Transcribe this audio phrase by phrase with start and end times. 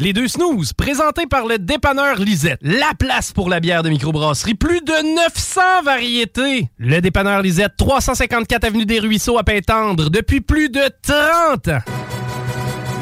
[0.00, 2.58] Les deux snooze, présentés par le dépanneur Lisette.
[2.62, 4.54] La place pour la bière de microbrasserie.
[4.54, 6.68] Plus de 900 variétés.
[6.78, 11.80] Le dépanneur Lisette, 354 Avenue des Ruisseaux à Pintendre, depuis plus de 30 ans.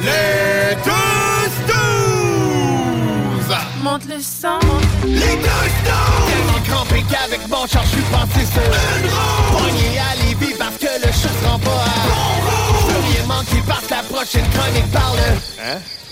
[0.02, 3.56] Les deux snooze!
[3.82, 4.58] Monte le sang.
[5.06, 6.28] Les deux snooze!
[6.28, 9.58] Tellement crampé qu'avec mon char, je suis passé sur une roue.
[9.58, 12.88] Pogné à Lévis parce que le chat se rend pas à bon roue.
[12.88, 15.18] Je veux rien manquer parce que la prochaine chronique parle.
[15.64, 15.78] Hein?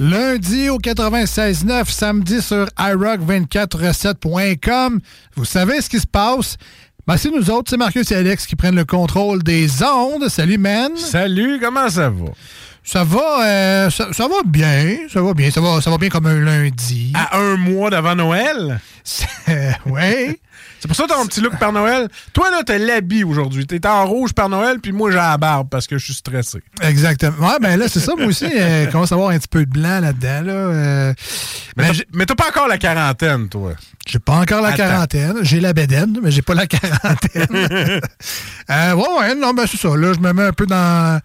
[0.00, 4.98] Lundi au 96.9, samedi sur iRock247.com.
[5.36, 6.56] Vous savez ce qui se passe?
[7.06, 10.30] Ben, c'est nous autres, c'est Marcus et Alex qui prennent le contrôle des ondes.
[10.30, 10.92] Salut, man!
[10.96, 12.30] Salut, comment ça va?
[12.82, 16.08] Ça va, euh, ça, ça va bien, ça va bien, ça va, ça va bien
[16.08, 17.12] comme un lundi.
[17.14, 18.80] À un mois d'avant Noël?
[19.84, 20.38] oui.
[20.80, 22.08] C'est pour ça un petit look Père Noël.
[22.32, 23.66] Toi, là, t'as l'habit aujourd'hui.
[23.66, 26.62] T'es en rouge Père Noël, puis moi, j'ai la barbe parce que je suis stressé.
[26.82, 27.48] Exactement.
[27.48, 28.46] Ouais, ben là, c'est ça, moi aussi.
[28.50, 30.42] Euh, commence à avoir un petit peu de blanc là-dedans.
[30.42, 30.52] Là.
[30.52, 31.14] Euh,
[31.76, 33.72] mais t'as- mais t'as pas encore la quarantaine, toi.
[34.08, 34.76] J'ai pas encore la Attends.
[34.78, 35.36] quarantaine.
[35.42, 37.46] J'ai la bédaine, mais j'ai pas la quarantaine.
[38.70, 39.94] euh, ouais, ouais, non, ben c'est ça.
[39.94, 41.20] Là, je me mets un peu dans,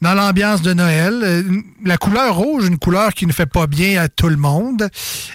[0.00, 1.20] dans l'ambiance de Noël.
[1.22, 1.42] Euh,
[1.84, 4.88] La couleur rouge, une couleur qui ne fait pas bien à tout le monde.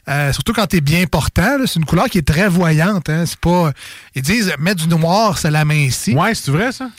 [0.10, 1.58] Euh, surtout quand t'es bien portant.
[1.58, 1.64] là.
[1.66, 3.10] C'est une couleur qui est très voyante.
[3.10, 3.26] Hein.
[3.26, 3.72] C'est pas.
[4.16, 6.16] Ils disent mettre du noir, ça l'amincit.
[6.16, 6.90] Ouais, c'est vrai, ça?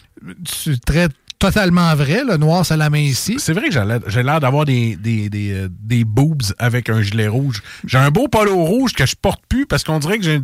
[0.47, 1.08] C'est très
[1.38, 2.22] totalement vrai.
[2.26, 3.38] Le noir, ça l'amincit.
[3.38, 6.88] C'est vrai que j'ai l'air- j'ai l'air d'avoir des, des, des, euh, des boobs avec
[6.88, 7.62] un gilet rouge.
[7.86, 10.41] J'ai un beau polo rouge que je porte plus parce qu'on dirait que j'ai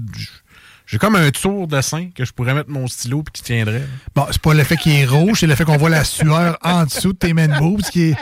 [0.90, 3.86] j'ai comme un tour de sein que je pourrais mettre mon stylo puis qui tiendrait.
[4.12, 6.58] Bon, c'est pas le fait qu'il est rouge, c'est le fait qu'on voit la sueur
[6.64, 8.16] en dessous de tes main boobs qui est.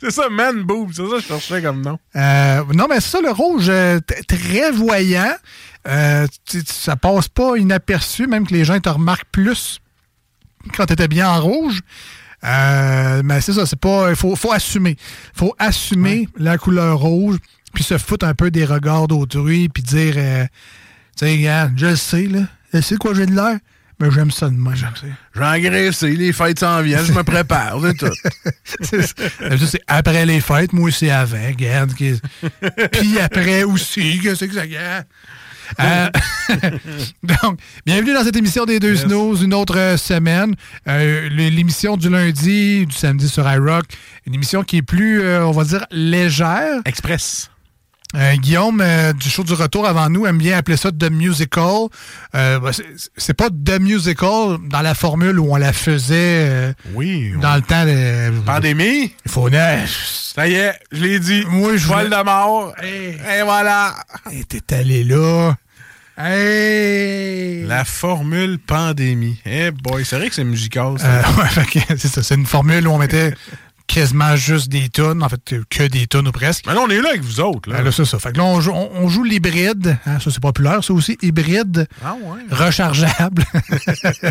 [0.00, 1.96] C'est ça, man boob, c'est ça que je cherchais comme nom.
[2.16, 5.32] Euh, non, mais c'est ça, le rouge, euh, très voyant.
[5.86, 6.26] Euh,
[6.66, 9.78] ça passe pas inaperçu, même que les gens te remarquent plus
[10.76, 11.82] quand tu étais bien en rouge.
[12.42, 14.10] Euh, mais c'est ça, c'est pas.
[14.10, 14.96] Il faut, faut assumer.
[15.34, 17.36] faut assumer la couleur rouge,
[17.72, 20.16] puis se foutre un peu des regards d'autrui, puis dire
[21.16, 22.40] Tu sais, gars, je le sais, là.
[22.72, 23.58] Je sais de quoi j'ai de l'air,
[24.00, 24.74] mais j'aime ça de même.
[24.74, 25.12] tu sais.
[25.34, 28.14] J'ai engraissé, les fêtes s'en viennent, je me prépare, c'est tout.
[29.66, 31.92] C'est après les fêtes, moi c'est avant, regarde.
[32.92, 35.04] Puis après aussi, que c'est que ça regarde.
[35.80, 36.08] Euh,
[37.22, 40.54] donc, bienvenue dans cette émission des deux snooze, une autre euh, semaine.
[40.88, 43.84] Euh, l'émission du lundi, du samedi sur iRock.
[44.26, 46.80] Une émission qui est plus, euh, on va dire, légère.
[46.84, 47.51] Express.
[48.14, 51.86] Euh, Guillaume, euh, du show du retour avant nous, aime bien appeler ça The Musical.
[52.34, 52.70] Euh, bah,
[53.16, 57.32] c'est- pas The Musical dans la formule où on la faisait Oui.
[57.40, 58.38] dans le temps de...
[58.44, 59.14] Pandémie?
[59.24, 59.96] Il faut neige.
[60.34, 61.44] Ça y est, je l'ai dit.
[61.48, 62.72] Moi, je voulais- de mort.
[62.82, 63.16] Hey.
[63.38, 63.94] Et voilà.
[64.30, 65.56] Hey, T'es allé là.
[66.18, 67.64] Hey!
[67.66, 69.38] La formule pandémie.
[69.46, 71.06] Eh boy, c'est vrai que c'est musical, ça.
[71.06, 72.22] Euh, ouais, c'est ça.
[72.22, 73.34] C'est une formule où on mettait
[73.86, 76.64] quasiment juste des tonnes, en fait, que des tonnes ou presque.
[76.66, 77.70] Mais là, on est là avec vous autres.
[77.70, 77.82] Là.
[77.82, 78.18] Là, c'est ça.
[78.18, 79.96] Fait que là, on joue, on, on joue l'hybride.
[80.06, 81.16] hein, ça, c'est populaire, ça aussi.
[81.22, 81.86] Hybride.
[82.04, 82.40] Ah ouais.
[82.50, 83.44] Rechargeable.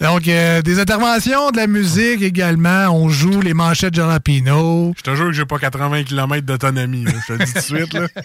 [0.00, 2.88] Donc, euh, des interventions, de la musique également.
[2.90, 4.92] On joue les manchettes Jalapino.
[4.96, 7.04] Je te jure que j'ai pas 80 km d'autonomie.
[7.06, 7.92] Je te le dis tout de suite.
[7.94, 8.06] Là.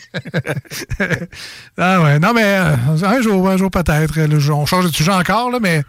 [1.77, 4.17] Ah ouais, non, mais euh, un jour, un jour peut-être.
[4.51, 5.83] On change de sujet encore, là, mais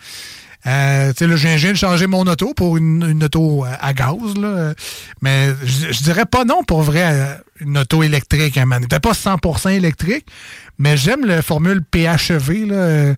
[0.67, 4.37] euh, tu sais, là, changer mon auto pour une, une auto à, à gaz.
[4.41, 4.75] Là,
[5.23, 7.03] mais je, dirais pas non pour vrai.
[7.05, 8.59] euh, une auto électrique.
[8.59, 10.27] Hein, N'était pas 100% électrique,
[10.79, 12.67] mais j'aime la formule PHEV.
[12.67, 13.15] Là, euh,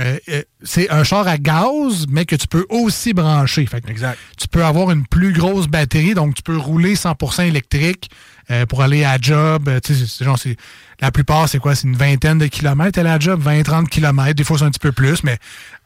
[0.00, 3.66] euh, euh, c'est un char à gaz, mais que tu peux aussi brancher.
[3.66, 4.18] Fait que Exact.
[4.38, 8.10] Tu peux avoir une plus grosse batterie, donc tu peux rouler 100% électrique
[8.50, 9.68] euh, pour aller à job.
[9.68, 9.80] Euh,
[10.20, 10.56] genre, c'est-
[11.00, 11.74] la plupart, c'est quoi?
[11.74, 14.34] C'est une vingtaine de kilomètres aller à job, 20-30 kilomètres.
[14.34, 15.38] Des fois, c'est un petit peu plus, mais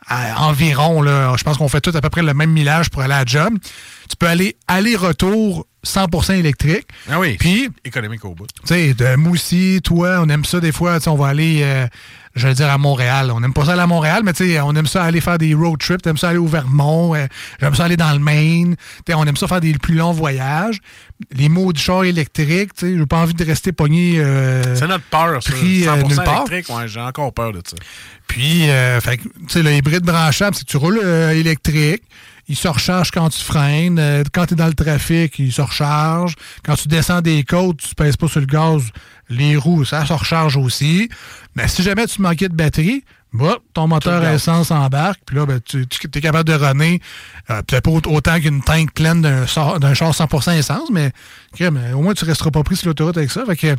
[0.06, 3.02] à- environ, là, je pense qu'on fait tout à peu près le même millage pour
[3.02, 3.54] aller à job.
[4.08, 6.86] Tu peux aller aller-retour 100% électrique.
[7.10, 7.36] Ah oui.
[7.38, 8.46] Puis, Économique au bout.
[8.46, 10.98] tu sais, de Moussy, toi, on aime ça des fois.
[11.06, 11.86] On va aller, euh,
[12.34, 13.30] je veux dire, à Montréal.
[13.34, 15.38] On n'aime pas ça aller à Montréal, mais tu sais, on aime ça aller faire
[15.38, 16.02] des road trips.
[16.02, 17.14] T'aimes ça aller au Vermont.
[17.14, 17.26] euh,
[17.60, 18.76] J'aime ça aller dans le Maine.
[19.12, 20.78] On aime ça faire des plus longs voyages.
[21.34, 24.14] Les mots du char électrique, tu sais, j'ai pas envie de rester pogné.
[24.18, 25.50] euh, C'est notre peur, ça.
[25.52, 26.44] pris, euh, 100% nulle part.
[26.48, 27.76] électrique, ouais, j'ai encore peur de ça.
[28.28, 32.02] Puis, euh, fait que, tu sais, le hybride branchable, c'est que tu roules euh, électrique.
[32.50, 33.98] Il se recharge quand tu freines.
[33.98, 36.34] Euh, quand tu es dans le trafic, il se recharge.
[36.64, 38.84] Quand tu descends des côtes, tu pèses pas sur le gaz.
[39.28, 41.10] Les roues, ça se recharge aussi.
[41.58, 45.20] Mais si jamais tu manquais de batterie, bah, ton moteur à essence embarque.
[45.26, 47.00] Puis là, ben, tu, es capable de runner.
[47.50, 51.12] euh, Peut-être pas au- autant qu'une tank pleine d'un char 100% essence, mais,
[51.60, 53.44] mais au moins, tu resteras pas pris sur l'autoroute avec ça.
[53.44, 53.76] Fait que,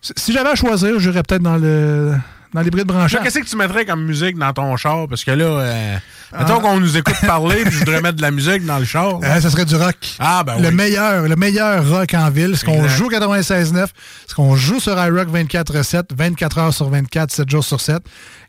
[0.00, 2.14] si- si j'avais à choisir, j'irais peut-être dans le
[2.54, 3.24] dans l'hybride Là, branchable.
[3.24, 5.06] Qu'est-ce que tu mettrais comme musique dans ton char?
[5.08, 5.96] Parce que là, euh,
[6.32, 6.40] Ah.
[6.40, 9.20] mettons qu'on nous écoute parler, puis je voudrais mettre de la musique dans le char.
[9.22, 9.96] Euh, ça serait du rock.
[10.18, 10.74] Ah, ben le oui.
[10.74, 13.88] meilleur, le meilleur rock en ville, ce qu'on joue 96.9,
[14.26, 18.02] ce qu'on joue sur iRock 24-7, 24 heures sur 24, 7 jours sur 7,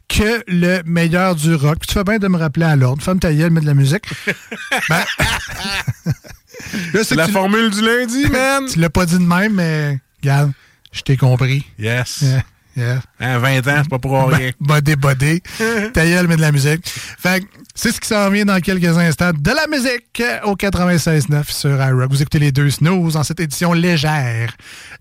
[0.08, 1.78] que le meilleur du rock.
[1.80, 3.02] Puis tu fais bien de me rappeler à l'ordre.
[3.04, 4.04] Femme ta gueule, mets de la musique.
[4.90, 5.04] ben,
[6.94, 8.66] là, la tu- formule du lundi, man!
[8.72, 10.52] Tu l'as pas dit de même, mais regarde,
[10.92, 11.66] je t'ai compris.
[11.78, 12.22] Yes.
[12.22, 12.44] Yeah,
[12.80, 13.02] yeah.
[13.20, 14.52] Hein, 20 ans, c'est pas pour rien.
[14.60, 15.42] Bodé, bodé.
[15.94, 16.82] Ta gueule, mais de la musique.
[16.86, 17.46] Fait que
[17.76, 19.32] c'est ce qui s'en vient dans quelques instants.
[19.34, 22.10] De la musique au 96.9 sur iRock.
[22.10, 24.54] Vous écoutez les deux snooze dans cette édition légère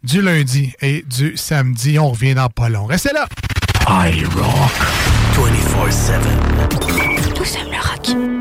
[0.02, 1.98] du lundi et du samedi.
[1.98, 2.86] On revient dans pas long.
[2.86, 3.26] Restez là.
[3.88, 4.72] iRock
[5.34, 6.18] 24-7.
[7.38, 8.37] Nous sommes le rock.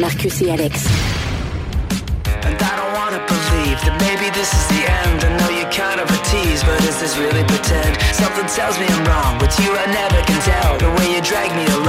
[0.00, 0.86] Marcus et Alex.
[2.42, 5.20] And I don't wanna believe that maybe this is the end.
[5.24, 8.00] I know you're kind of a tease, but is this really pretend?
[8.16, 9.36] Something tells me I'm wrong.
[9.38, 10.78] but you, I never can tell.
[10.78, 11.79] The way you drag me along.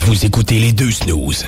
[0.00, 1.46] Vous écoutez les deux snooze.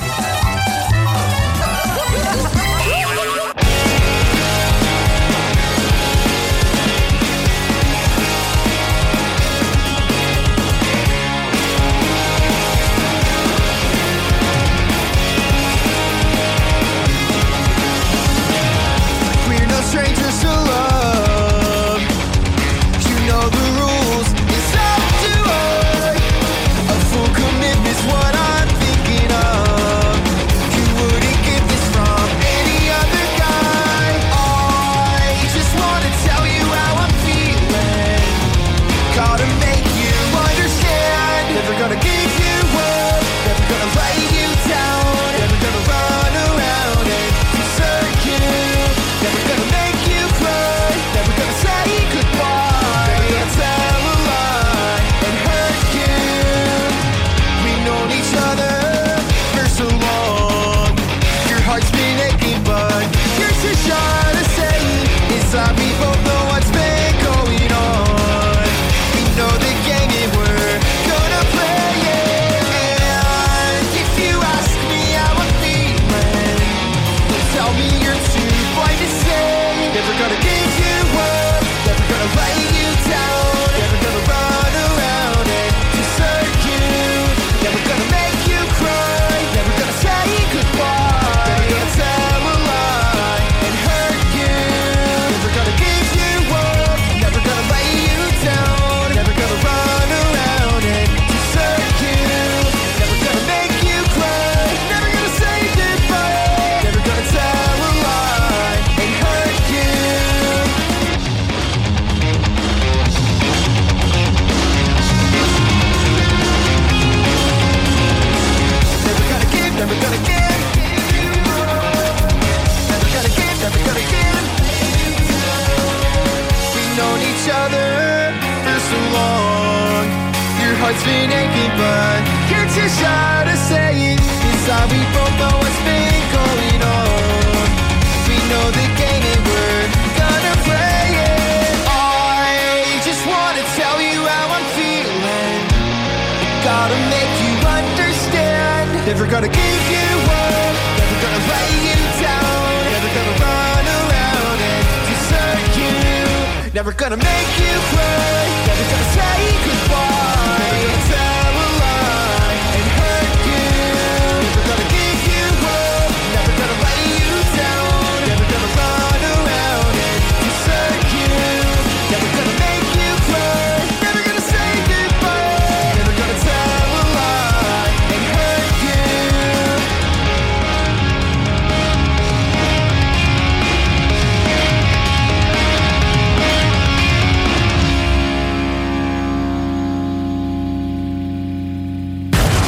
[147.85, 148.89] Understand.
[149.07, 150.09] Never gonna give you
[150.43, 150.75] up.
[151.01, 152.75] Never gonna lay you down.
[152.95, 156.73] Never gonna run around and desert you.
[156.73, 158.45] Never gonna make you cry.
[158.69, 161.34] Never gonna say goodbye.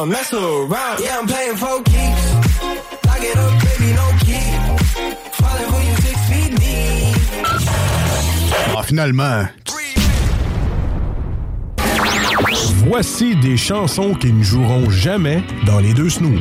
[0.00, 0.98] Wanna mess around?
[0.98, 2.24] Yeah, I'm playing for keeps.
[3.04, 4.48] Lock it up, baby, no key.
[5.32, 7.16] Falling for you six feet deep.
[8.74, 9.46] Ah, finalement.
[12.86, 16.40] Voici des chansons qui ne joueront jamais dans les deux snooze.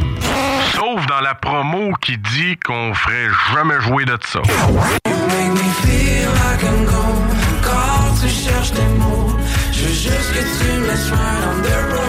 [0.75, 4.39] Sauf dans la promo qui dit qu'on ferait jamais jouer de ça.
[4.39, 7.27] Make me feel like I'm gone.
[7.61, 9.35] Quand tu cherches des mots,
[9.73, 12.08] je veux juste que tu me laisses right on the road.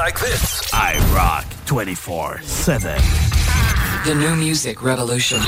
[0.00, 0.72] like this.
[0.72, 2.96] I rock 24 7.
[4.06, 5.40] The new music revolution.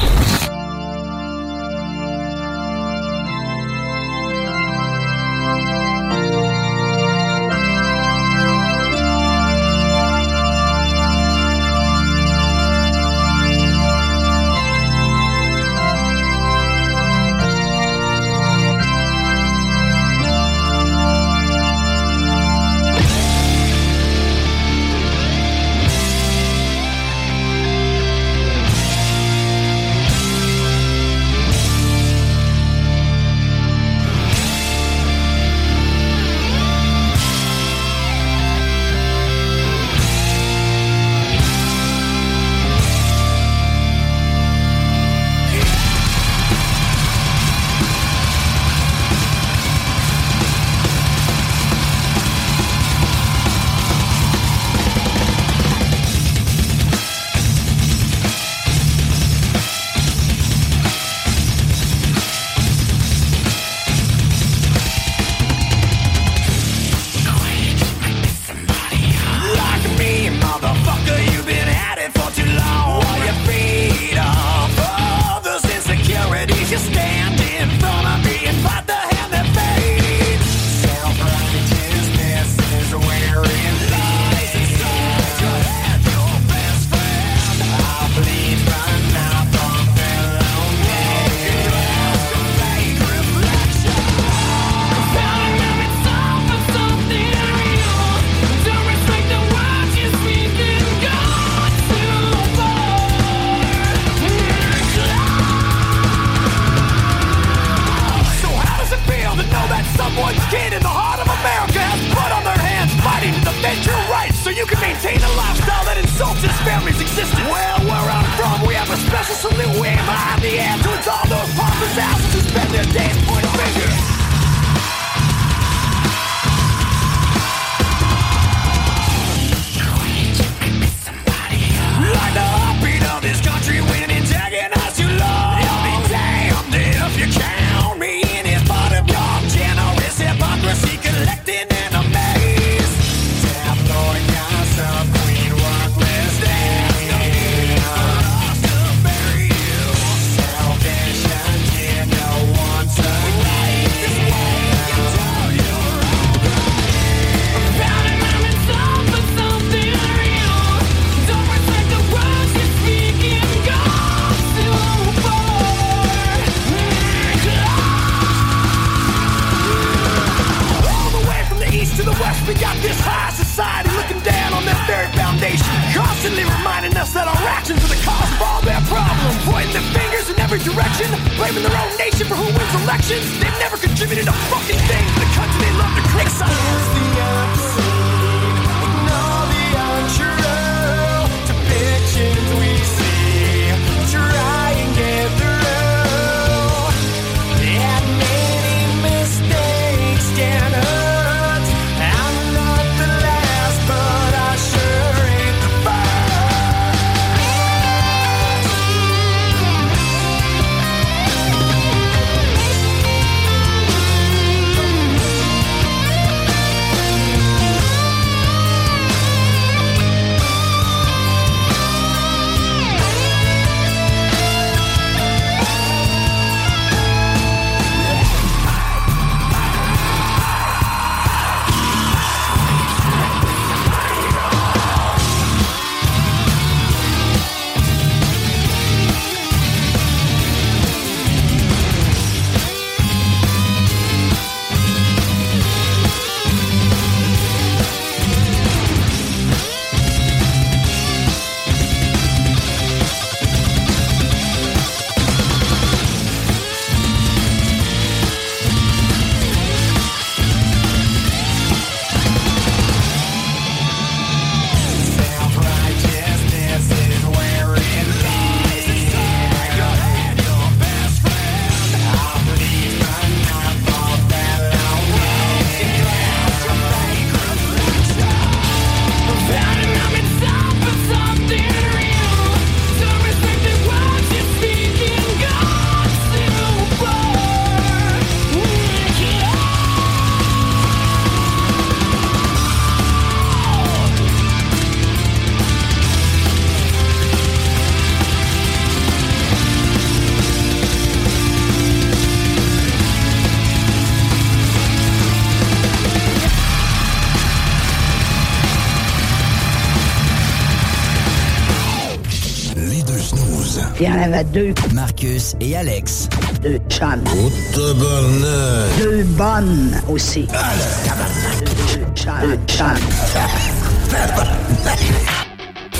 [314.33, 314.75] En avait deux.
[314.95, 316.27] Marcus et Alex.
[316.63, 317.23] Deux chums.
[317.37, 318.99] Oh, tabarnak.
[318.99, 320.47] Deux bonnes aussi.
[320.47, 322.33] Deux chums.
[322.41, 322.87] Deux chums.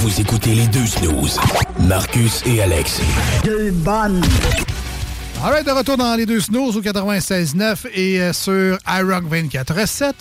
[0.01, 1.39] Vous écoutez les deux snooze.
[1.81, 3.03] Marcus et Alex.
[3.45, 4.23] Deux bonnes.
[5.45, 10.13] All right, de retour dans les deux snooze au 96.9 et euh, sur iRock 24.7.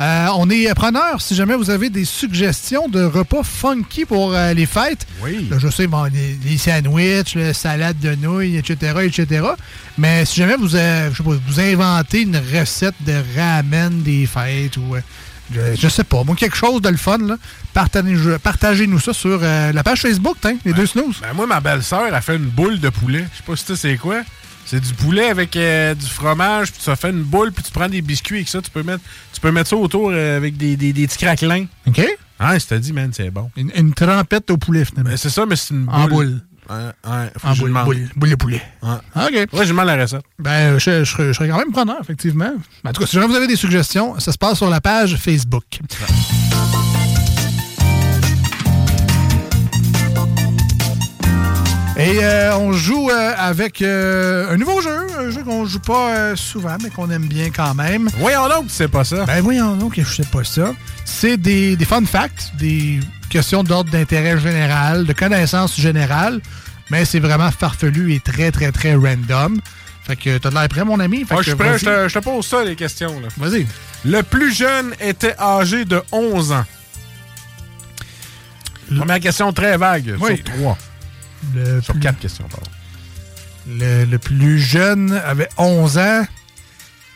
[0.00, 4.54] Euh, on est preneur si jamais vous avez des suggestions de repas funky pour euh,
[4.54, 5.06] les fêtes.
[5.22, 5.46] Oui.
[5.50, 9.46] Là, je sais, bon, les, les sandwichs, la salade de nouilles, etc., etc.
[9.98, 14.24] Mais si jamais vous, euh, je sais pas, vous inventez une recette de ramen des
[14.26, 14.96] fêtes ou...
[15.54, 17.36] je, je sais pas, moi, quelque chose de le fun, là,
[17.74, 21.16] partagez- partagez-nous ça sur euh, la page Facebook, tiens, les deux snooze.
[21.20, 23.26] Ben moi, ma belle-sœur a fait une boule de poulet.
[23.32, 24.22] Je sais pas si tu sais c'est quoi.
[24.70, 27.88] C'est du poulet avec euh, du fromage, puis ça fait une boule, puis tu prends
[27.88, 28.62] des biscuits avec ça.
[28.62, 29.02] Tu peux mettre,
[29.32, 31.66] tu peux mettre ça autour euh, avec des, des, des petits craquelins.
[31.88, 32.00] OK.
[32.38, 33.50] Ah, t'ai dit, man, c'est bon.
[33.56, 35.10] Une, une trempette au poulet, finalement.
[35.10, 35.94] Ben, c'est ça, mais c'est une boule.
[35.96, 36.40] En boule.
[36.68, 38.62] En boule, boule, boule de poulet.
[38.80, 38.90] Ouais.
[39.12, 39.32] Ah, OK.
[39.52, 40.22] Ouais, je demande la recette.
[40.38, 42.52] Ben, je, je serais, je serais quand même preneur, effectivement.
[42.84, 45.16] En tout cas, si jamais vous avez des suggestions, ça se passe sur la page
[45.16, 45.64] Facebook.
[52.10, 56.34] Et euh, on joue euh, avec euh, un nouveau jeu, un jeu qu'on joue pas
[56.34, 58.08] souvent, mais qu'on aime bien quand même.
[58.18, 59.24] Voyons donc, tu sais pas ça.
[59.26, 60.72] Ben voyons donc que je sais pas ça.
[61.04, 66.40] C'est des, des fun facts, des questions d'ordre d'intérêt général, de connaissance générale,
[66.90, 69.60] mais c'est vraiment farfelu et très, très, très random.
[70.02, 71.24] Fait que t'as de l'air prêt, mon ami?
[71.24, 73.14] Fait Ouais, que je suis prêt, je te, pose ça, les questions.
[73.36, 73.68] Vas-y.
[74.04, 76.64] Le plus jeune était âgé de 11 ans.
[78.96, 80.34] Première question très vague, Oui.
[80.34, 80.76] sur trois.
[81.54, 82.70] Le Sur plus- quatre questions, pardon.
[83.68, 86.26] Le, le plus jeune avait 11 ans.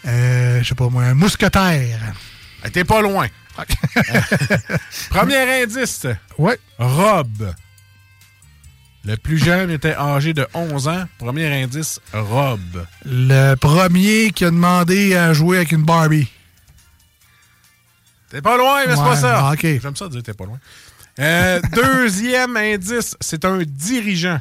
[0.06, 1.98] Euh, je sais pas moi, un mousquetaire.
[2.62, 3.26] Ah, T'es pas loin.
[5.10, 6.06] Premier indice.
[6.38, 6.58] Ouais.
[6.78, 7.54] Robe.
[9.04, 11.04] Le plus jeune était âgé de 11 ans.
[11.18, 12.86] Premier indice, robe.
[13.04, 16.28] Le premier qui a demandé à jouer avec une Barbie.
[18.30, 19.46] T'es pas loin, mais c'est Ouais, pas ça.
[19.48, 19.60] ah, OK.
[19.80, 20.58] J'aime ça dire t'es pas loin.
[21.20, 24.40] Euh, deuxième indice, c'est un dirigeant.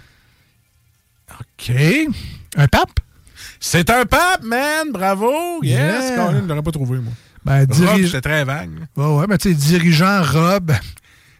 [1.31, 1.75] OK.
[2.57, 2.99] Un pape?
[3.59, 4.91] C'est un pape, man!
[4.91, 5.59] Bravo!
[5.63, 5.71] Yes!
[6.09, 6.15] Yeah.
[6.15, 7.13] Colin, je l'aurais pas trouvé, moi.
[7.45, 8.69] Ben, dirige- c'était très vague.
[8.97, 9.09] là.
[9.09, 10.71] Ouais, mais tu sais, dirigeant, robe,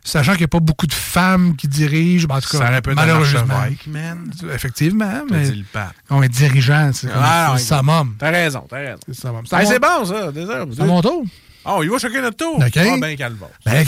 [0.04, 2.94] sachant qu'il n'y a pas beaucoup de femmes qui dirigent, ben, en tout cas, Ça
[2.96, 3.46] malheureusement.
[3.88, 4.32] man.
[4.54, 5.50] Effectivement, mais.
[5.50, 5.94] dit le pape.
[6.10, 8.16] On est dirigeant, c'est Ah, summum.
[8.20, 9.00] T'as raison, t'as raison.
[9.12, 10.32] C'est mon- bon, ça.
[10.32, 10.72] Désolé.
[10.76, 11.24] C'est mon tour.
[11.66, 12.56] Oh, il va chacun notre tour.
[12.58, 12.78] OK.
[12.78, 13.48] Ah, ben, calvaire.
[13.66, 13.88] Ben, OK.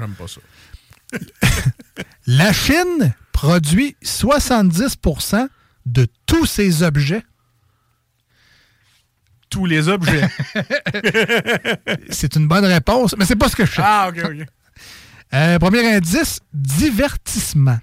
[0.00, 0.40] J'aime pas ça.
[2.26, 5.48] La Chine produit 70%
[5.86, 7.22] de tous ses objets.
[9.48, 10.28] Tous les objets.
[12.10, 13.88] c'est une bonne réponse, mais c'est pas ce que je cherche.
[13.88, 14.46] ah, OK, OK.
[15.34, 17.80] Euh, premier indice, divertissement.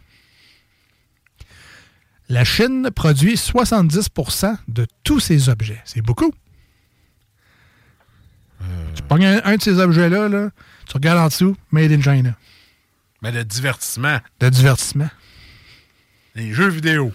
[2.29, 5.81] La Chine produit 70% de tous ses objets.
[5.83, 6.33] C'est beaucoup.
[8.95, 10.51] Tu pognes un, un de ces objets-là, là,
[10.87, 12.33] tu regardes en dessous, Made in China.
[13.23, 14.19] Mais le divertissement.
[14.39, 15.09] De divertissement.
[16.35, 17.11] Les jeux vidéo.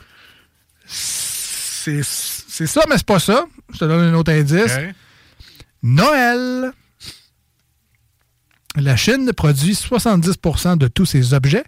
[0.87, 3.47] C'est ça, mais c'est pas ça.
[3.73, 4.77] Je te donne un autre indice.
[5.83, 6.73] Noël.
[8.77, 11.65] La Chine produit 70% de tous ses objets.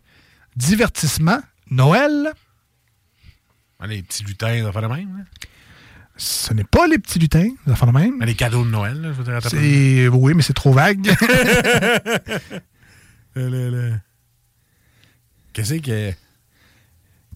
[0.57, 1.41] Divertissement.
[1.71, 2.33] Noël.
[3.79, 5.19] Ah, les petits lutins, ça fait le même.
[5.19, 5.25] là.
[6.17, 8.19] Ce n'est pas les petits lutins, ça fait le même.
[8.21, 9.25] Ah, les cadeaux de Noël, là, je veux
[10.05, 10.15] dire.
[10.15, 11.07] Oui, mais c'est trop vague.
[13.37, 13.95] Le- le- le-
[15.53, 16.13] Qu'est-ce que.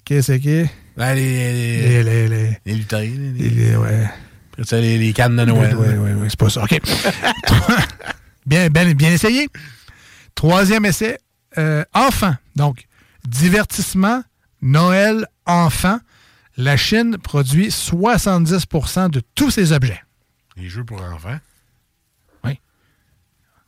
[0.04, 0.66] Qu'est-ce que...
[0.96, 3.00] Ah, les, les, Les, les, lutins.
[3.00, 4.08] Les, ouais.
[4.52, 5.74] Après ça, les, les cannes de Noël.
[5.76, 6.62] Oui, oui, oui, c'est pas ça.
[6.62, 6.78] OK.
[8.46, 9.48] bien, bien, bien essayé.
[10.34, 11.18] Troisième essai,
[11.58, 12.34] euh, enfant.
[12.54, 12.86] Donc,
[13.26, 14.22] divertissement,
[14.62, 15.98] Noël, enfant.
[16.56, 20.00] La Chine produit 70% de tous ses objets.
[20.56, 21.38] Les jeux pour enfants.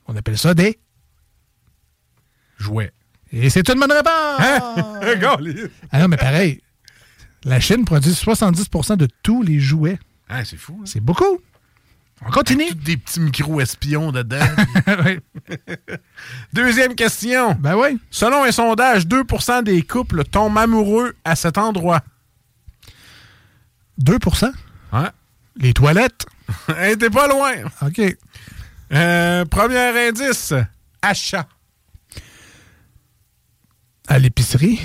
[0.09, 0.79] On appelle ça des...
[2.59, 2.93] Jouets.
[3.33, 4.13] Et c'est une bonne réponse!
[4.39, 4.61] Hein?
[5.93, 6.61] ah non, mais pareil.
[7.45, 9.99] La Chine produit 70% de tous les jouets.
[10.29, 10.79] Ah, c'est fou.
[10.81, 10.85] hein?
[10.87, 11.41] C'est beaucoup.
[12.25, 12.73] On continue.
[12.75, 14.39] Des petits micro-espions dedans.
[16.53, 17.53] Deuxième question.
[17.55, 17.99] Ben oui.
[18.11, 22.01] Selon un sondage, 2% des couples tombent amoureux à cet endroit.
[24.03, 24.51] 2%
[24.93, 25.11] Hein?
[25.57, 26.27] Les toilettes?
[26.77, 27.53] Hey, T'es pas loin.
[27.83, 28.01] OK.
[28.93, 30.55] Euh, premier indice.
[31.03, 31.47] Achat.
[34.09, 34.81] À l'épicerie.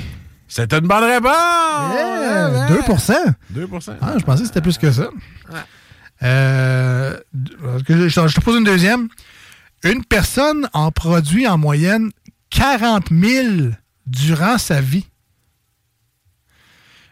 [0.48, 1.94] C'est une bonne réponse.
[1.94, 2.82] Yeah, 2
[3.52, 3.68] 2
[4.02, 5.10] Ah, je pensais que c'était plus que ça.
[6.24, 9.08] Euh, je, je te pose une deuxième.
[9.84, 12.12] Une personne en produit en moyenne
[12.52, 13.48] 40 000
[14.06, 15.08] durant sa vie.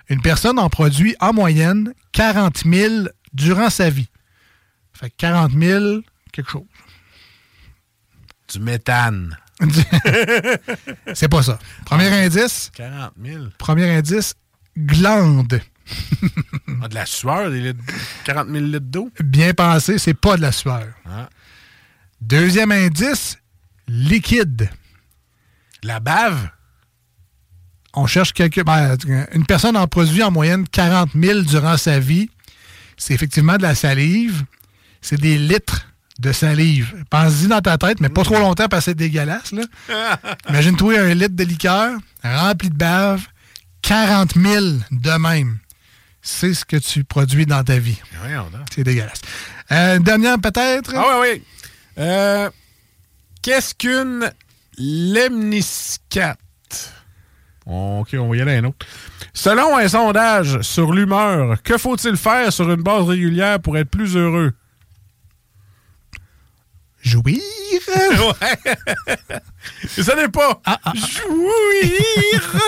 [0.10, 2.94] Une personne en produit en moyenne 40 000
[3.34, 4.10] durant sa vie.
[4.94, 6.64] Fait que 40 000, quelque chose.
[8.52, 9.38] Du méthane.
[11.14, 11.60] C'est pas ça.
[11.86, 12.72] Premier indice.
[12.76, 13.46] 40 000.
[13.58, 14.36] Premier indice,
[14.78, 15.60] glande.
[16.82, 17.84] Ah, de la sueur, des litres-
[18.26, 19.12] 40 000 litres d'eau.
[19.24, 20.88] Bien pensé, c'est pas de la sueur.
[21.06, 21.30] Ah.
[22.22, 23.38] Deuxième indice,
[23.88, 24.70] liquide.
[25.84, 26.50] La bave?
[27.96, 28.96] On cherche quelque, ben,
[29.34, 32.30] une personne en produit en moyenne 40 000 durant sa vie.
[32.98, 34.44] C'est effectivement de la salive.
[35.02, 35.88] C'est des litres
[36.20, 36.94] de salive.
[37.10, 39.54] Pense-y dans ta tête, mais pas trop longtemps parce que c'est dégueulasse.
[40.50, 43.26] Imagine-toi un litre de liqueur rempli de bave,
[43.82, 45.58] 40 000 de même.
[46.22, 48.00] C'est ce que tu produis dans ta vie.
[48.76, 49.22] C'est dégueulasse.
[49.72, 50.94] Euh, dernière peut-être?
[50.96, 51.44] Ah oui, oui.
[51.98, 52.50] Euh,
[53.42, 54.30] Qu'est-ce qu'une
[54.78, 56.38] lemniscate?
[57.66, 58.86] OK, on va y aller à un autre.
[59.34, 64.18] Selon un sondage sur l'humeur, que faut-il faire sur une base régulière pour être plus
[64.18, 64.54] heureux?
[67.02, 67.40] Jouir?
[67.88, 68.76] ouais.
[69.88, 70.62] Ça n'est pas
[70.96, 72.62] jouir.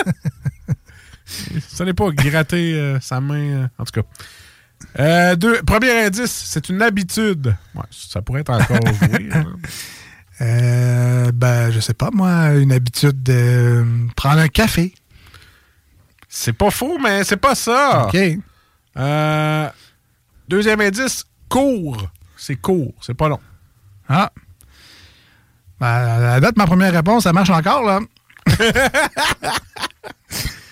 [1.68, 4.06] Ça n'est pas gratter euh, sa main, euh, en tout cas.
[4.98, 7.54] Euh, deux, premier indice, c'est une habitude.
[7.74, 9.36] Ouais, ça pourrait être encore jouir.
[9.36, 9.56] hein.
[10.40, 13.84] Euh, ben, je sais pas, moi, une habitude de
[14.16, 14.94] prendre un café.
[16.28, 18.06] C'est pas faux, mais c'est pas ça.
[18.08, 18.16] OK.
[18.96, 19.68] Euh,
[20.48, 22.10] deuxième indice, court.
[22.36, 23.38] C'est court, c'est pas long.
[24.08, 24.30] Ah.
[25.80, 28.00] Ben, à la date, ma première réponse, ça marche encore, là.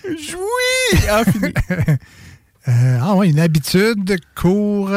[0.05, 1.07] Jouis!
[1.09, 1.53] Ah, fini.
[2.69, 4.91] Euh, ah oui, une habitude, court.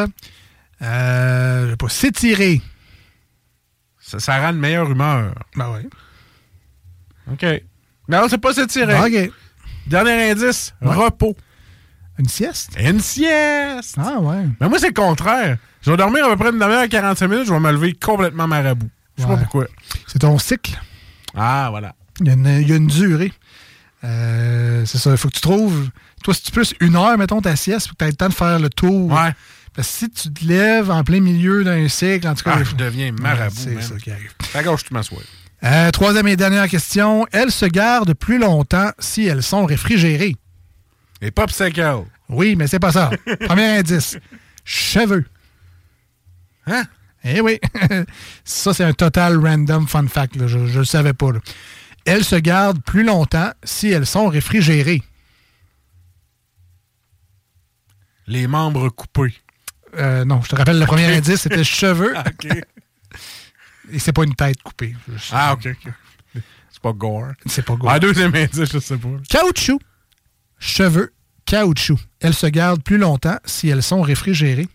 [0.81, 2.61] Euh, je sais pas, s'étirer.
[4.01, 5.33] Ça, ça rend une meilleure humeur.
[5.55, 5.89] Ben oui.
[7.31, 7.45] OK.
[8.09, 8.99] Non, c'est pas s'étirer.
[8.99, 9.31] OK.
[9.87, 10.93] Dernier indice, Ouais.
[10.93, 11.37] repos.
[12.19, 12.71] Une sieste?
[12.77, 13.95] Une sieste!
[13.97, 14.45] Ah ouais.
[14.59, 15.57] Mais moi, c'est le contraire.
[15.85, 18.47] Je vais dormir à peu près une demi-heure, 45 minutes, je vais me lever complètement
[18.47, 18.89] marabout.
[19.17, 19.35] Je sais Ouais.
[19.35, 19.65] pas pourquoi.
[20.07, 20.79] C'est ton cycle?
[21.35, 21.93] Ah, voilà.
[22.21, 23.33] Il y a une, il y a une durée.
[24.03, 25.11] Euh, c'est ça.
[25.11, 25.89] Il faut que tu trouves.
[26.23, 28.29] Toi, si tu plus une heure, mettons ta sieste, pour que tu aies le temps
[28.29, 29.11] de faire le tour?
[29.11, 29.31] Ouais.
[29.75, 32.53] Parce que si tu te lèves en plein milieu d'un cycle, en tout cas.
[32.55, 34.31] Ah, je faut- deviens marabout, Ouais, C'est ça qui arrive.
[34.53, 35.19] À gauche, tu m'assois.
[35.63, 37.25] Euh, troisième et dernière question.
[37.31, 40.35] Elles se gardent plus longtemps si elles sont réfrigérées.
[41.21, 42.03] Les popsicles.
[42.29, 43.09] Oui, mais c'est pas ça.
[43.47, 44.17] Premier indice.
[44.65, 45.25] Cheveux.
[46.67, 46.83] Hein?
[47.23, 47.59] Eh oui.
[48.43, 50.35] ça, c'est un total random fun fact.
[50.35, 50.47] là.
[50.47, 51.31] Je ne le savais pas.
[51.31, 51.39] là.
[52.05, 55.01] Elles se gardent plus longtemps si elles sont réfrigérées.
[58.27, 59.33] Les membres coupés.
[59.97, 62.13] Euh, non, je te rappelle, le premier indice, c'était cheveux.
[62.17, 62.47] OK.
[63.91, 64.95] Et c'est pas une tête coupée.
[65.31, 65.69] Ah, OK.
[66.33, 67.27] C'est pas gore.
[67.45, 67.89] C'est pas gore.
[67.91, 69.09] Ah, deuxième indice, je sais pas.
[69.29, 69.79] Caoutchouc.
[70.59, 71.13] Cheveux,
[71.45, 71.99] caoutchouc.
[72.21, 74.69] Elles se gardent plus longtemps si elles sont réfrigérées.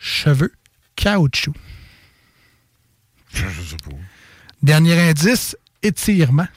[0.00, 0.52] Cheveux,
[0.96, 1.52] caoutchouc.
[3.34, 3.90] Je, sais pas.
[4.62, 6.48] Dernier indice, étirement.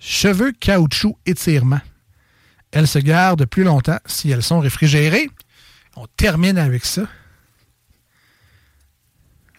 [0.00, 1.80] Cheveux, caoutchouc, étirement.
[2.72, 5.30] Elles se gardent plus longtemps si elles sont réfrigérées.
[5.94, 7.02] On termine avec ça.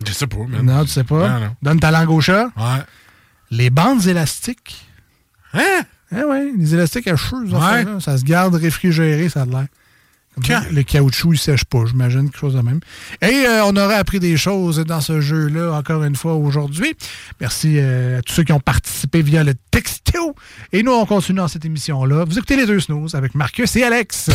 [0.06, 0.64] Je sais pas, man.
[0.66, 1.28] Non, tu sais pas.
[1.30, 1.56] Non, non.
[1.62, 2.52] Donne ta langue au chat.
[2.58, 2.84] Ouais.
[3.50, 4.86] Les bandes élastiques.
[5.54, 5.84] Hein?
[6.12, 8.02] Eh oui, les élastiques à cheveux, ça, Ouais.
[8.02, 9.68] ça se garde réfrigéré, ça a l'air.
[10.46, 10.62] Quand?
[10.72, 12.80] Le caoutchouc, il sèche pas, j'imagine, quelque chose de même.
[13.22, 16.96] Et euh, on aurait appris des choses dans ce jeu-là, encore une fois, aujourd'hui.
[17.42, 20.36] Merci euh, à tous ceux qui ont participé via le texto.
[20.74, 22.26] Et nous, on continue dans cette émission-là.
[22.26, 24.30] Vous écoutez les deux snooze avec Marcus et Alex.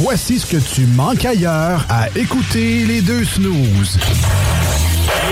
[0.00, 3.98] Voici ce que tu manques ailleurs à écouter les deux snooze.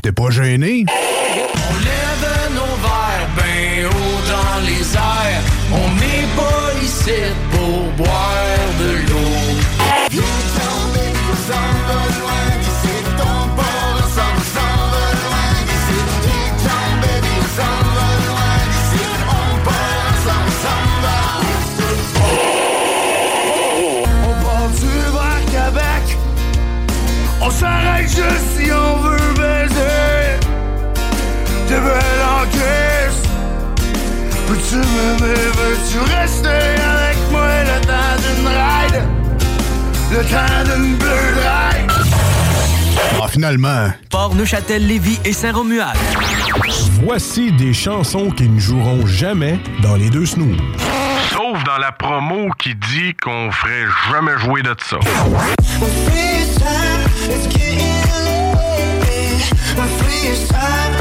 [0.03, 0.85] T'es pas gêné?
[0.89, 5.43] On lève nos verres ben haut dans les airs.
[5.73, 7.13] On n'est pas ici
[7.53, 7.60] pour
[34.61, 39.03] Peux-tu m'aimer, veux-tu rester avec moi le temps d'une ride?
[40.13, 41.91] Le temps d'une bleue ride
[43.23, 43.91] Ah, finalement.
[44.11, 45.97] Port Neuchâtel, Lévis et Saint-Romuald.
[47.03, 50.59] Voici des chansons qui ne joueront jamais dans les deux snooze.
[51.31, 54.99] Sauf dans la promo qui dit qu'on ferait jamais jouer de ça.
[59.77, 61.00] What about us?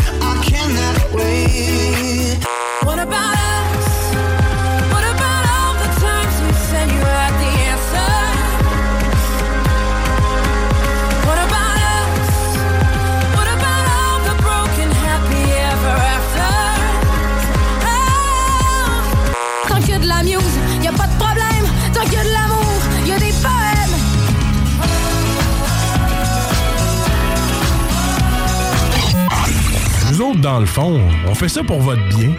[30.40, 32.32] dans le fond, on fait ça pour votre bien.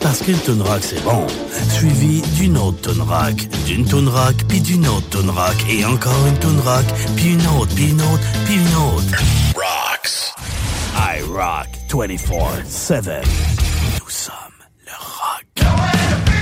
[0.00, 1.26] Parce qu'une tune rock, c'est bon,
[1.70, 3.34] suivi d'une autre tune rock,
[3.66, 6.84] d'une tune rock, puis d'une autre tune rock, et encore une tune rock,
[7.16, 9.04] puis une autre, puis une autre, puis une autre.
[9.54, 10.34] Rocks.
[10.96, 13.24] I rock 24-7.
[14.00, 14.34] Nous sommes
[14.84, 16.35] le rock.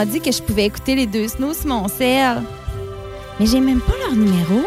[0.00, 2.42] m'a dit que je pouvais écouter les deux snows sur mon sel.
[3.38, 4.62] Mais j'ai même pas leur numéro.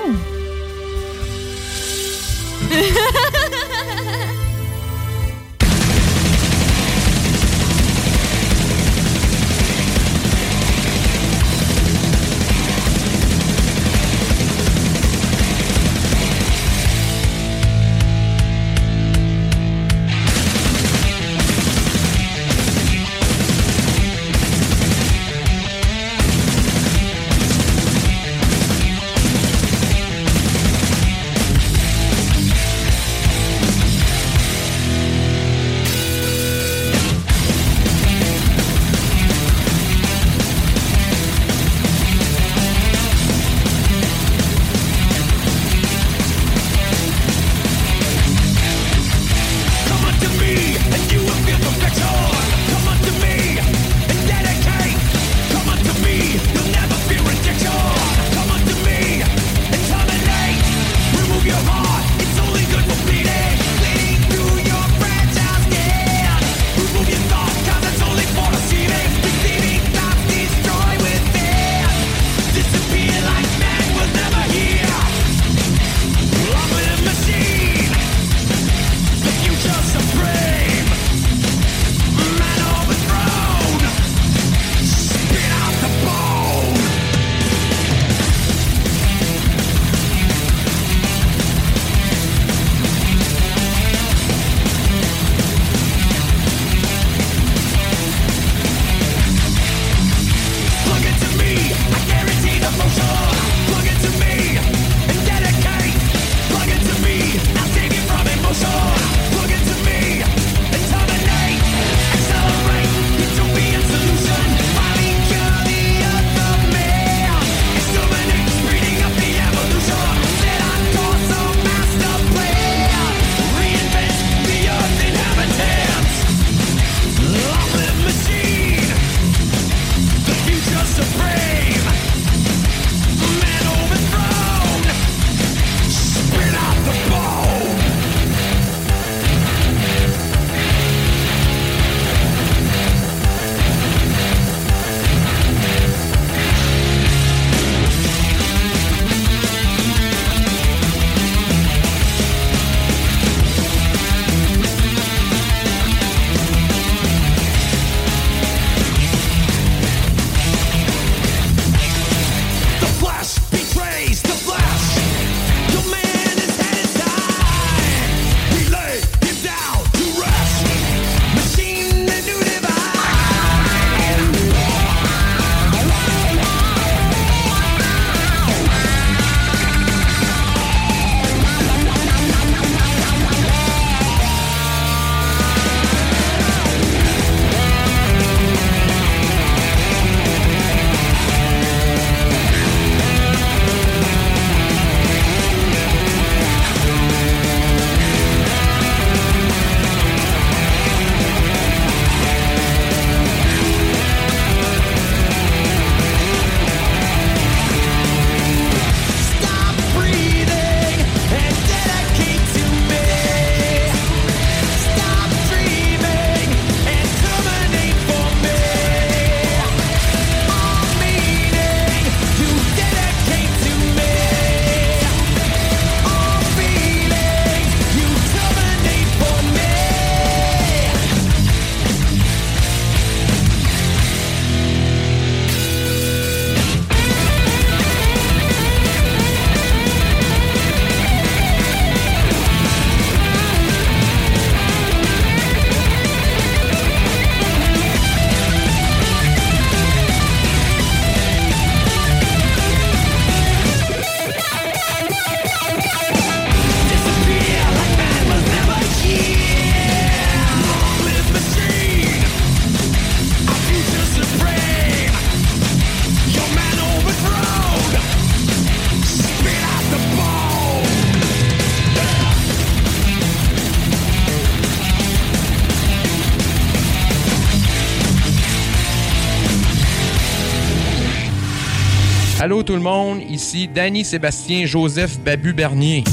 [282.64, 286.06] Allô tout le monde, ici Danny Sébastien Joseph Babu Bernier.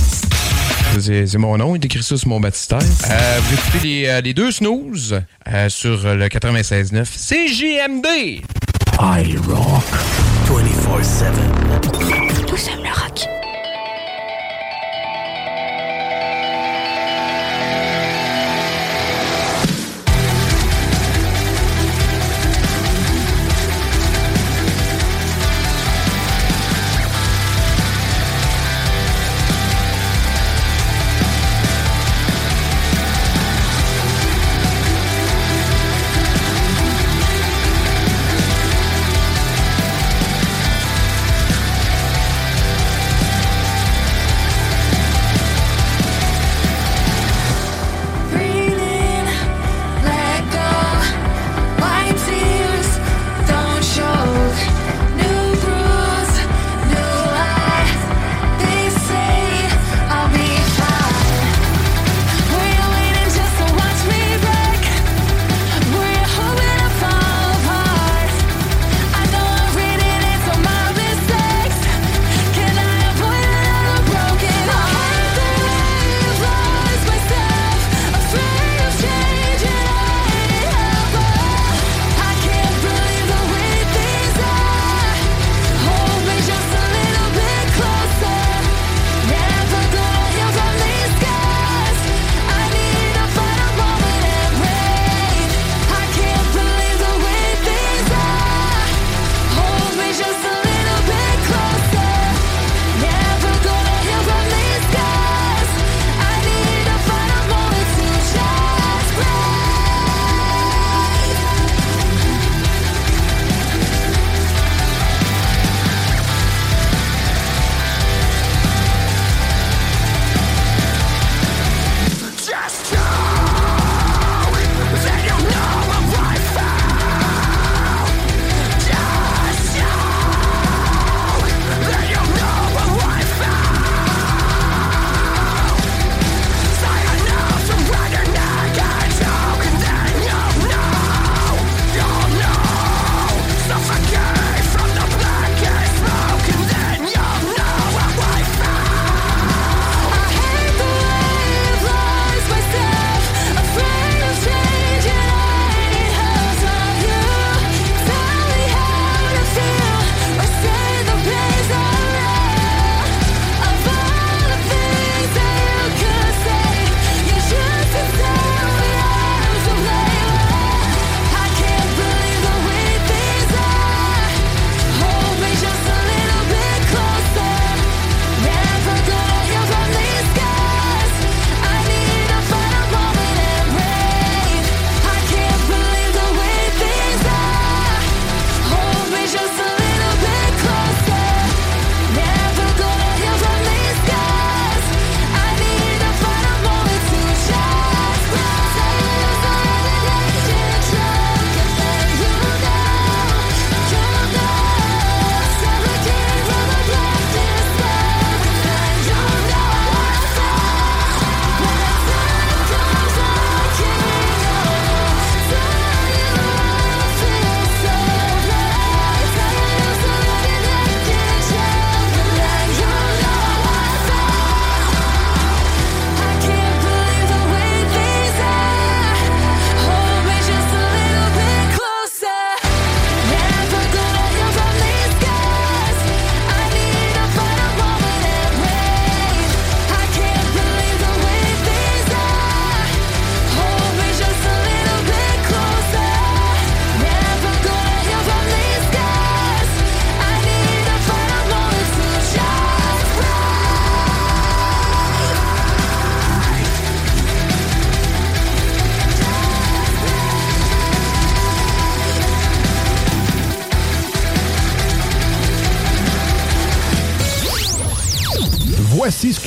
[0.99, 2.81] C'est mon nom, il écrit ça sur mon baptistère.
[2.81, 8.43] Euh, vous écoutez les, euh, les deux snooze euh, sur le 96.9 CJMD.
[9.01, 9.85] I rock
[10.49, 11.31] 24-7.
[12.51, 13.40] Nous sommes le rock.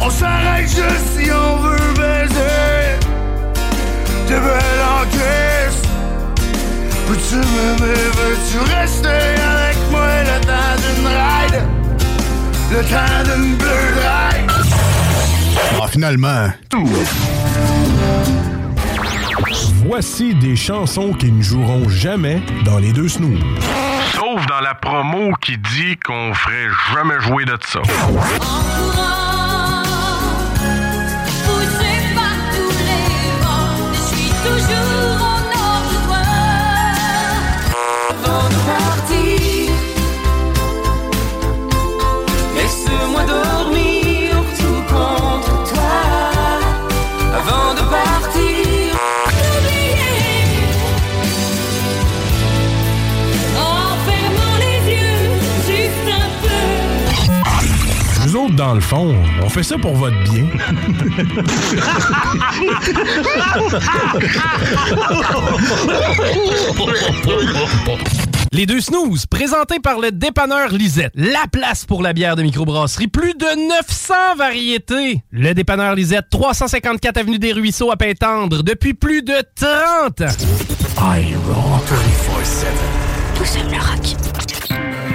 [0.00, 2.98] On s'arrête juste si on veut baiser.
[4.26, 4.98] T'es belle en.
[7.08, 11.62] Peux-tu m'aimer, veux-tu rester avec moi le temps d'une ride?
[12.70, 14.50] Le temps d'une bleue ride?
[15.82, 16.50] Ah, finalement.
[19.86, 23.40] Voici des chansons qui ne joueront jamais dans les deux snooze.
[24.12, 27.80] Sauf dans la promo qui dit qu'on ferait jamais jouer de ça.
[58.68, 60.44] Dans le fond, on fait ça pour votre bien.
[68.52, 71.12] Les deux snooze, présentés par le dépanneur Lisette.
[71.14, 73.08] La place pour la bière de microbrasserie.
[73.08, 75.22] Plus de 900 variétés.
[75.30, 80.26] Le dépanneur Lisette, 354 Avenue des Ruisseaux à Pintendre, depuis plus de 30 ans.
[80.98, 81.80] I roll
[82.44, 82.66] 24-7.
[83.38, 85.07] Nous sommes le rock.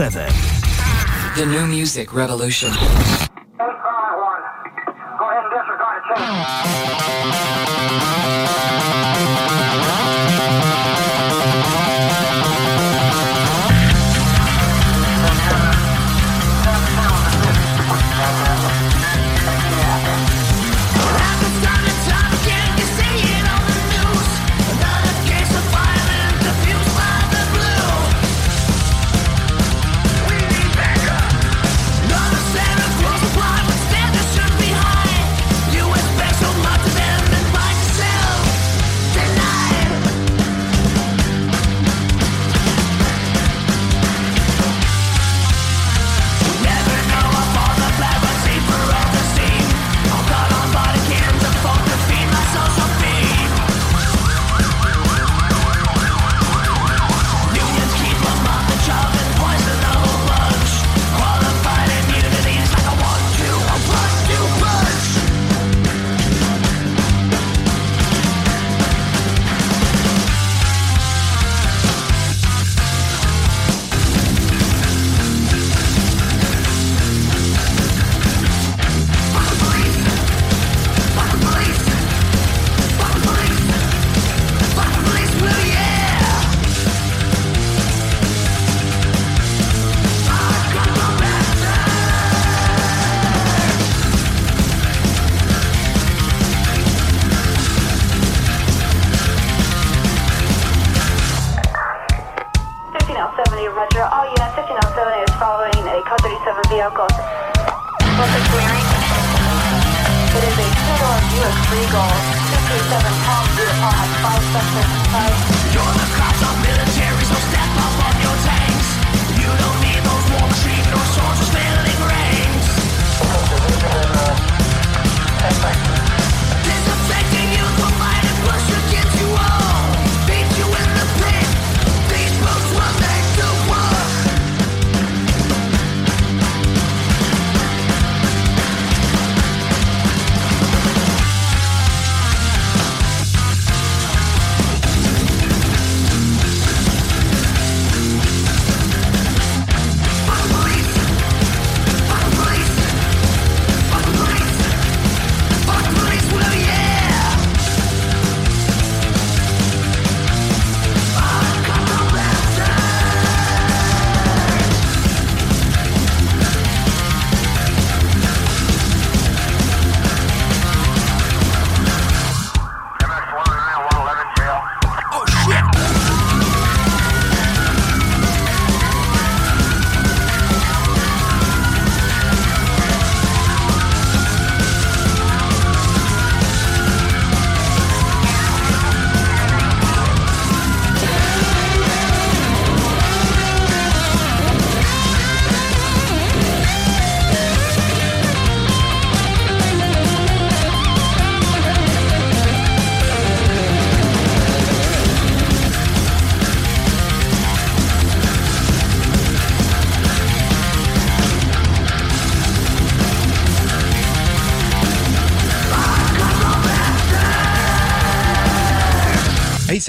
[0.00, 0.32] 7.
[1.36, 3.29] The new music revolution.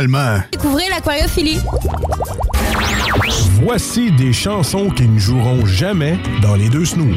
[0.00, 0.42] Finalement.
[0.52, 1.60] Découvrez l'aquariophilie.
[3.62, 7.16] Voici des chansons qui ne joueront jamais dans les deux snooze.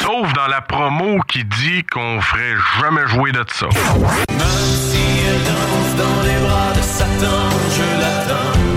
[0.00, 3.66] Sauf dans la promo qui dit qu'on ferait jamais jouer de ça.
[3.66, 4.40] Même
[4.72, 8.69] si elle danse dans les bras de Satan, je l'attends.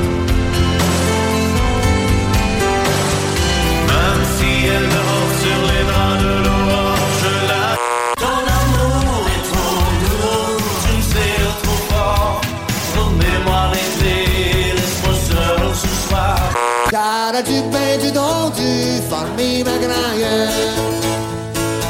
[17.45, 20.27] Du pain, du don, du famille magraille.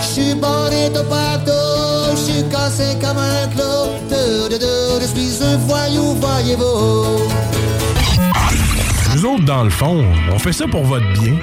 [0.01, 3.93] J'suis bonito partout, j'suis cassé comme un clou.
[4.09, 7.19] De, de, de, je suis un voyou, voyez-vous.
[9.15, 11.35] Nous autres, dans le fond, on fait ça pour votre bien.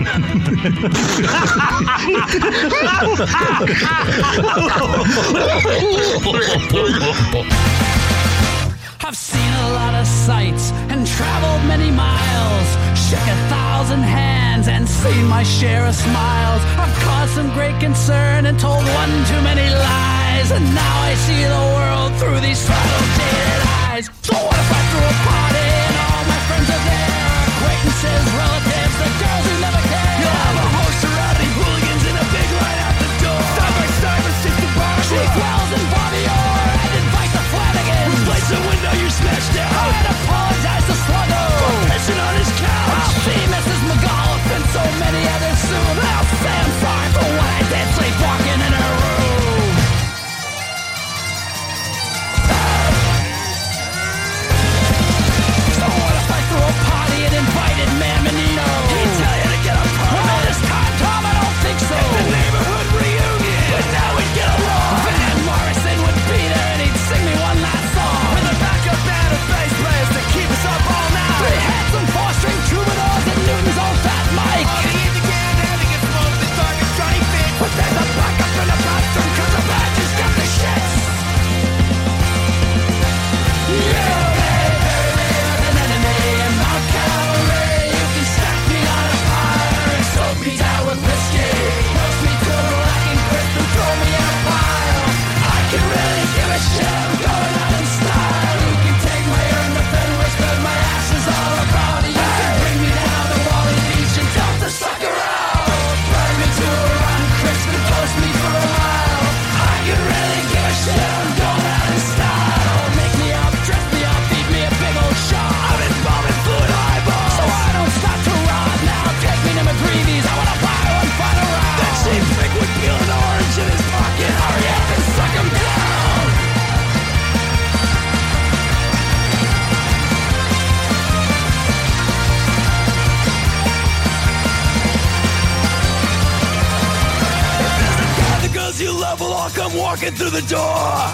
[9.03, 12.90] I've seen a lot of sights and traveled many miles.
[13.11, 16.63] Shook a thousand hands and seen my share of smiles.
[16.79, 20.53] I've caused some great concern and told one too many lies.
[20.53, 24.07] And now I see the world through these subtle jaded eyes.
[24.23, 27.35] So what if I threw a party and all my friends are there?
[27.51, 28.80] Acquaintances, relatives,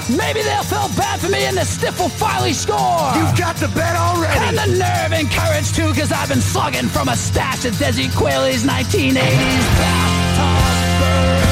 [0.09, 3.11] Maybe they'll feel bad for me and the stiff will finally score.
[3.17, 4.39] You've got the bet already.
[4.39, 8.09] And the nerve and courage too, cause I've been slugging from a stash of Desi
[8.15, 9.17] Quayle's 1980s
[9.81, 10.67] bathtub
[11.01, 11.46] me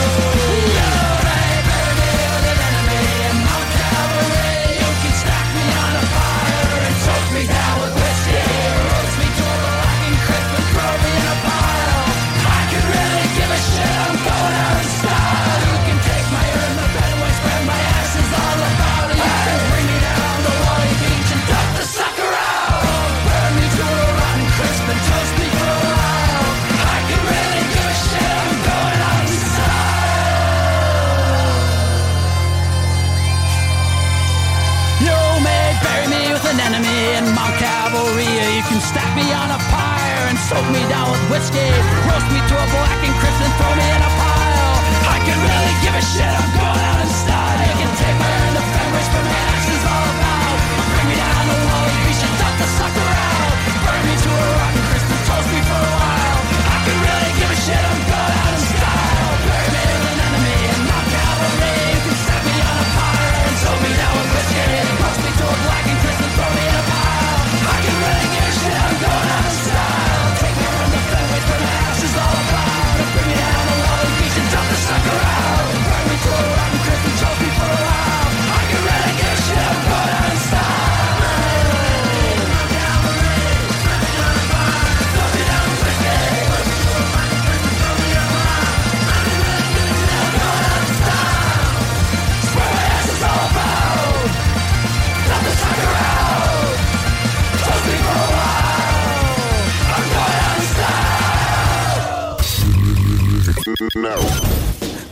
[40.55, 41.71] soak me down with whiskey.
[42.07, 44.79] Roast me to a black and crisp and throw me in a pile.
[45.15, 46.35] I can really give a shit.
[46.41, 47.44] I'm going out in style.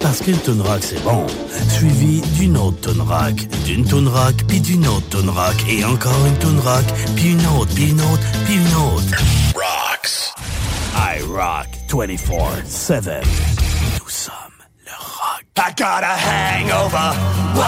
[0.01, 1.27] Parce qu'une Tonrac, c'est bon,
[1.69, 3.35] suivi d'une autre Tonrac,
[3.65, 6.85] d'une Tonrac, puis d'une autre Tonrac, et encore une Tonrac,
[7.17, 9.05] puis une autre, puis une autre, puis une autre.
[9.55, 10.33] Rocks.
[10.95, 13.25] I rock 24-7.
[13.99, 14.35] Nous sommes
[14.87, 15.45] le rock.
[15.57, 17.17] I got a hangover.
[17.57, 17.63] Whoa.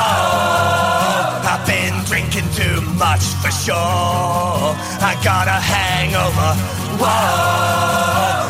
[1.42, 3.74] I've been drinking too much for sure.
[3.74, 6.54] I got a hangover.
[7.00, 8.43] Whoa.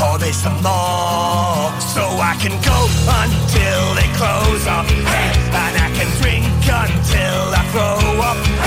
[0.00, 1.68] for this some more.
[1.94, 2.02] So
[2.32, 2.78] I can go
[3.20, 8.59] until they close up, and I can drink until I throw up.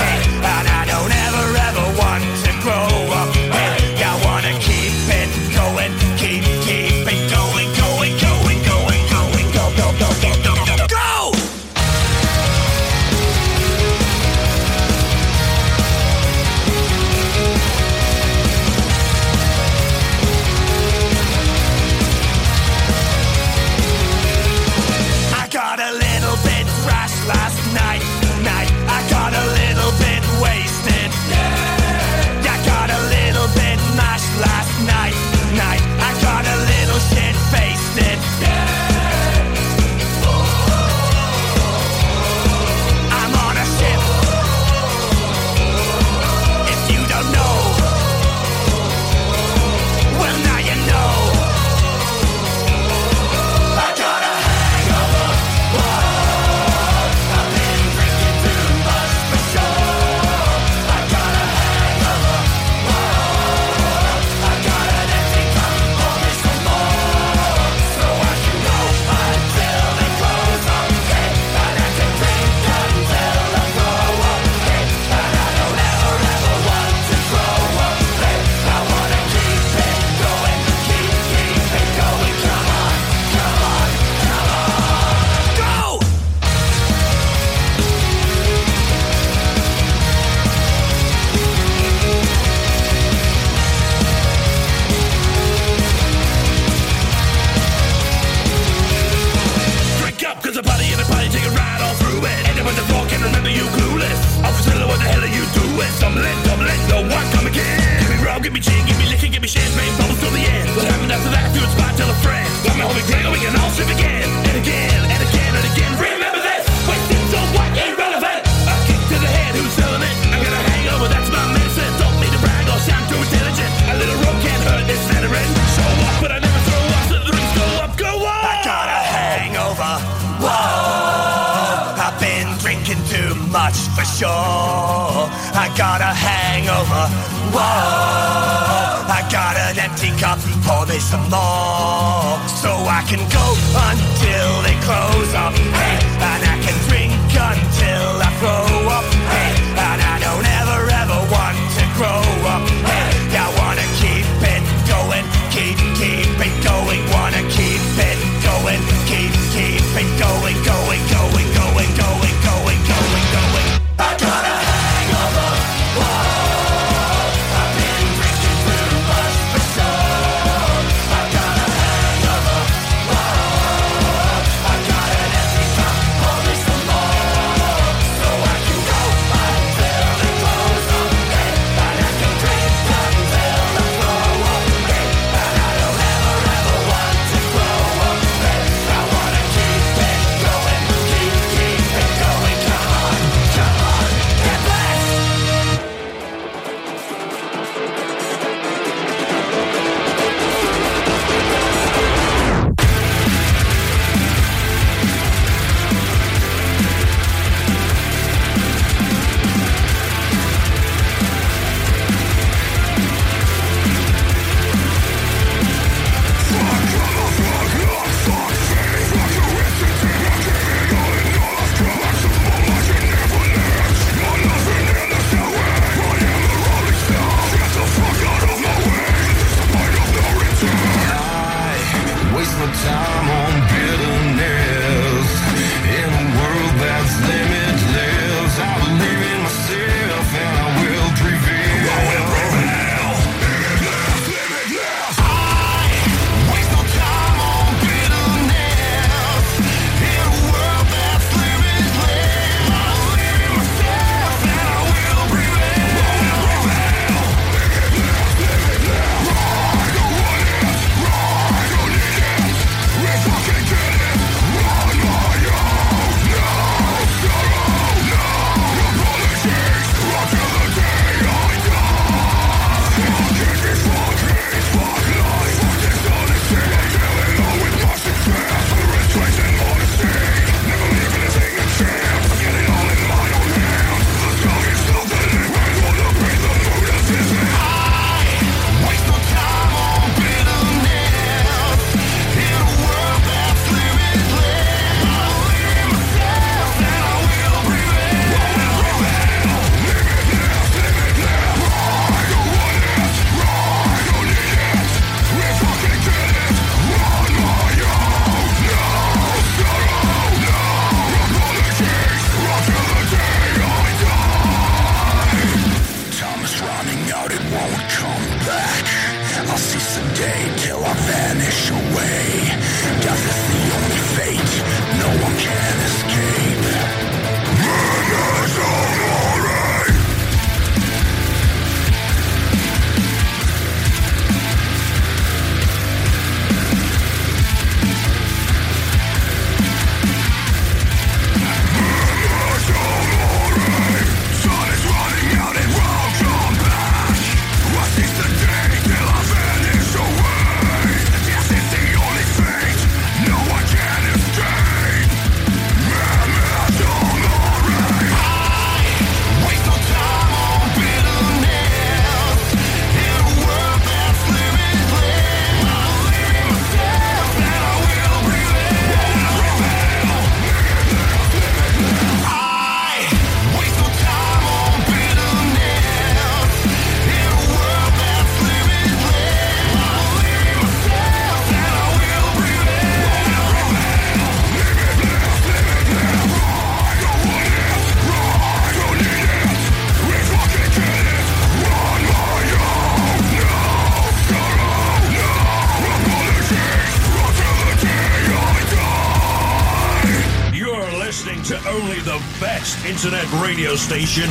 [403.84, 404.30] station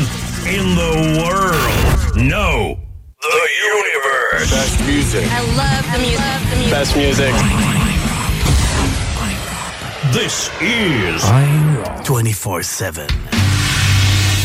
[0.50, 2.18] in the world.
[2.18, 2.76] No,
[3.22, 3.48] the
[3.78, 4.50] universe.
[4.50, 5.28] Best music.
[5.30, 6.26] I love the music.
[6.26, 6.72] Love the music.
[6.72, 7.34] Best music.
[10.12, 11.22] This is
[12.04, 13.08] 24-7.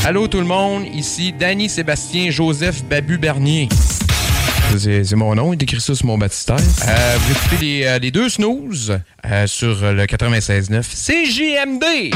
[0.04, 3.70] Allô tout le monde, ici Danny Sébastien Joseph Babu Bernier.
[4.76, 6.58] C'est mon nom, il écrit ça sur mon baptistère.
[6.86, 12.12] Euh, vous écoutez les, euh, les deux snooze euh, sur le 96.9 CGMD.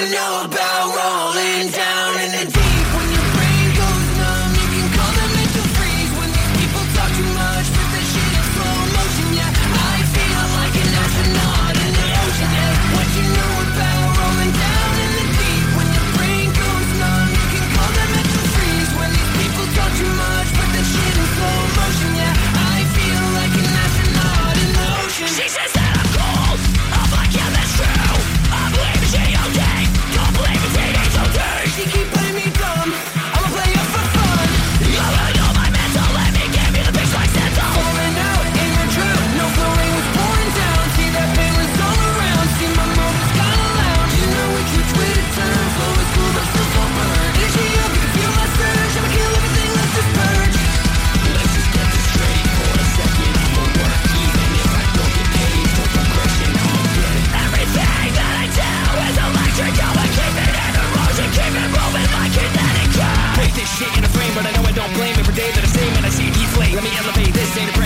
[0.00, 1.19] you know about wrong.
[67.50, 67.79] This ain't a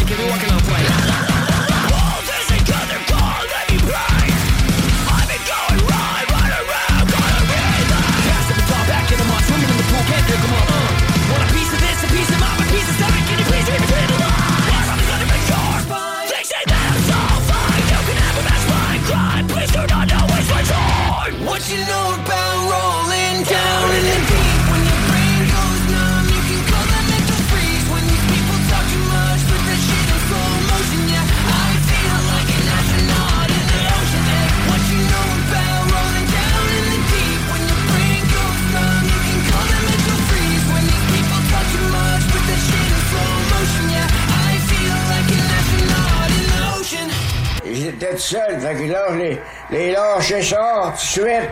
[48.14, 48.60] tout seul.
[48.60, 51.50] Fait que là, je les, les lâchais ça tout de suite.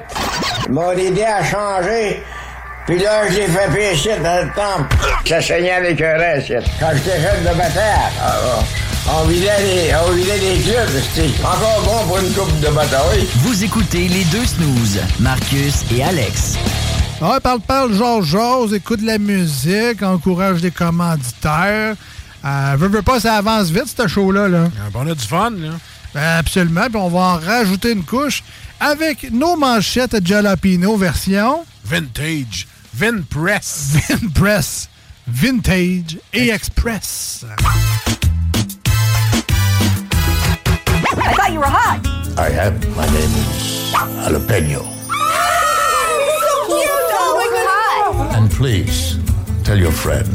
[0.66, 2.22] Ils m'ont aidé à changer.
[2.86, 4.96] Puis là, je l'ai fait pécher dans le temple.
[5.24, 6.52] Ça saignait avec un reste.
[6.80, 8.38] Quand j'étais jeune de bataille, ah,
[9.20, 10.88] on vidait les, on vidait les clubs.
[11.14, 13.28] C'était encore bon pour une coupe de bataille.
[13.36, 16.56] Vous écoutez les deux snooze, Marcus et Alex.
[17.20, 21.94] Ouais, parle, parle, Georges Jose, écoute de la musique, encourage des commanditaires.
[22.44, 24.48] Euh, veux, veux pas, ça avance vite, ce show-là.
[24.48, 24.64] Là.
[24.76, 25.68] Ah, ben, on a du fun, là.
[26.14, 26.88] Absolument.
[26.88, 28.42] Puis on va en rajouter une couche
[28.80, 31.64] avec nos manchettes Jalapino version.
[31.84, 32.66] Vintage.
[32.94, 33.94] Vinpress.
[34.08, 34.88] Vinpress.
[35.26, 37.44] Vintage et Express.
[41.14, 42.00] I thought you were hot.
[42.38, 42.80] I am.
[42.96, 44.82] My name is Jalapeno.
[48.34, 49.18] And please
[49.64, 50.28] tell your friend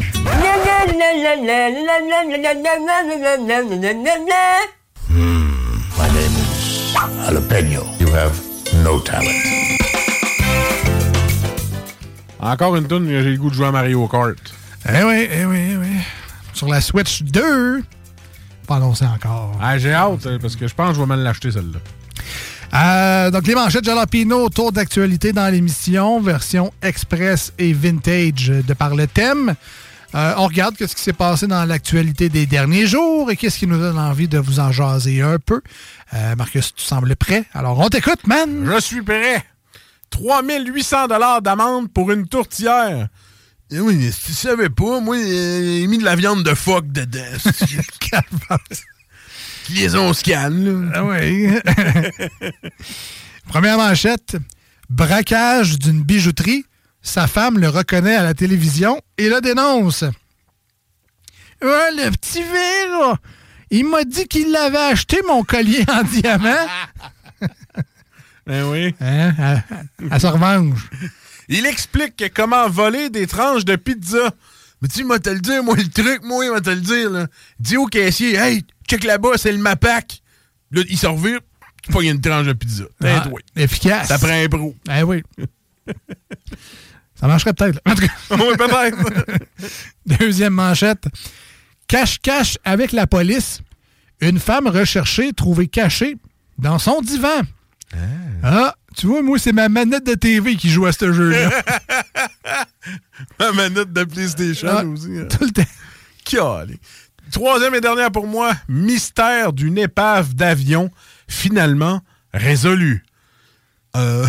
[7.26, 7.86] jalapeno.
[8.00, 8.36] You have
[8.84, 9.28] no talent.
[12.40, 14.36] Encore une tune, j'ai le goût de jouer à Mario Kart.
[14.88, 15.88] Eh oui, eh oui, eh oui.
[16.54, 17.84] Sur la Switch 2,
[18.68, 19.58] pas annoncé encore.
[19.62, 21.80] Ah, j'ai hâte, euh, parce que je pense que je vais mal l'acheter, celle-là.
[22.74, 28.96] Euh, donc, les manchettes Jalapino, tour d'actualité dans l'émission, version express et vintage de par
[28.96, 29.56] le thème.
[30.16, 33.68] Euh, on regarde ce qui s'est passé dans l'actualité des derniers jours et qu'est-ce qui
[33.68, 35.62] nous donne envie de vous en jaser un peu.
[36.14, 37.44] Euh, Marcus, tu sembles prêt.
[37.54, 38.70] Alors, on t'écoute, man.
[38.74, 39.44] Je suis prêt.
[40.10, 43.10] 3800 dollars d'amende pour une tourtière.
[43.70, 46.90] Eh oui, mais si tu savais pas, moi, j'ai mis de la viande de phoque
[46.92, 47.20] dedans.
[49.70, 50.92] Liaison scan, là.
[50.94, 51.50] Ah oui.
[53.50, 54.38] Première manchette.
[54.90, 56.66] Braquage d'une bijouterie.
[57.02, 60.04] Sa femme le reconnaît à la télévision et le dénonce.
[61.62, 62.50] Ouais, le petit V,
[62.92, 63.18] là,
[63.72, 66.68] il m'a dit qu'il l'avait acheté, mon collier en diamant.
[68.46, 68.96] Ben oui.
[69.02, 69.34] Hein?
[69.40, 69.64] Elle,
[70.12, 70.80] elle se revanche.
[71.50, 74.32] Il explique que comment voler des tranches de pizza.
[74.82, 77.10] Mais tu moi te le dire, moi, le truc, moi, il va te le dire,
[77.10, 77.28] là.
[77.60, 80.22] Dis au caissier, hey, check là-bas, c'est le Mapac.
[80.72, 81.40] Là, il se revire,
[81.82, 82.84] tu pognes une tranche de pizza.
[83.04, 83.26] Ah,
[83.56, 84.08] efficace.
[84.10, 84.76] Ça prend un bro.
[84.94, 85.24] Eh oui.
[87.20, 87.80] Ça marcherait peut-être.
[87.86, 88.14] En tout cas.
[88.36, 89.42] oui, peut-être.
[90.20, 91.06] Deuxième manchette.
[91.88, 93.62] Cache-cache avec la police.
[94.22, 96.18] Une femme recherchée trouvée cachée
[96.58, 97.42] dans son divan.
[98.44, 101.50] Ah, tu vois, moi, c'est ma manette de TV qui joue à ce jeu-là.
[103.40, 105.10] Ma manette de PlayStation Ah, aussi.
[105.18, 105.28] hein.
[105.30, 105.64] Tout le temps.
[106.26, 106.80] Calé.
[107.32, 110.92] Troisième et dernière pour moi, mystère d'une épave d'avion
[111.28, 112.02] finalement
[112.34, 113.04] résolu.
[113.96, 114.26] Euh,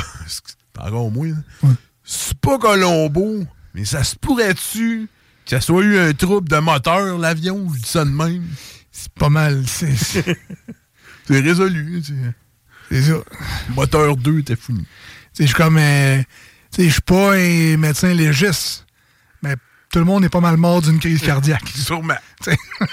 [0.78, 1.26] encore moi.
[1.28, 1.68] là.
[2.10, 3.44] C'est pas Colombo,
[3.74, 5.08] mais ça se pourrait-tu
[5.44, 7.68] que ça soit eu un trouble de moteur, l'avion?
[7.74, 8.46] Je dis ça de même?
[8.90, 9.62] C'est pas mal.
[9.66, 9.94] C'est
[11.26, 12.02] C'est résolu.
[12.02, 12.14] c'est-
[12.90, 13.16] c'est ça.
[13.76, 14.86] Moteur 2 était fini.
[15.38, 15.76] Je suis comme.
[15.76, 16.22] euh,
[16.78, 18.86] je suis pas un médecin légiste,
[19.42, 19.56] mais
[19.92, 21.68] tout le monde est pas mal mort d'une crise cardiaque.
[21.74, 22.14] Sûrement.
[22.42, 22.58] Tu sais.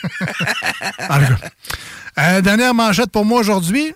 [1.10, 1.50] En tout cas.
[2.20, 3.94] Euh, dernière manchette pour moi aujourd'hui.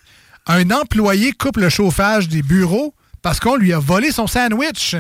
[0.48, 4.96] Un employé coupe le chauffage des bureaux parce qu'on lui a volé son sandwich.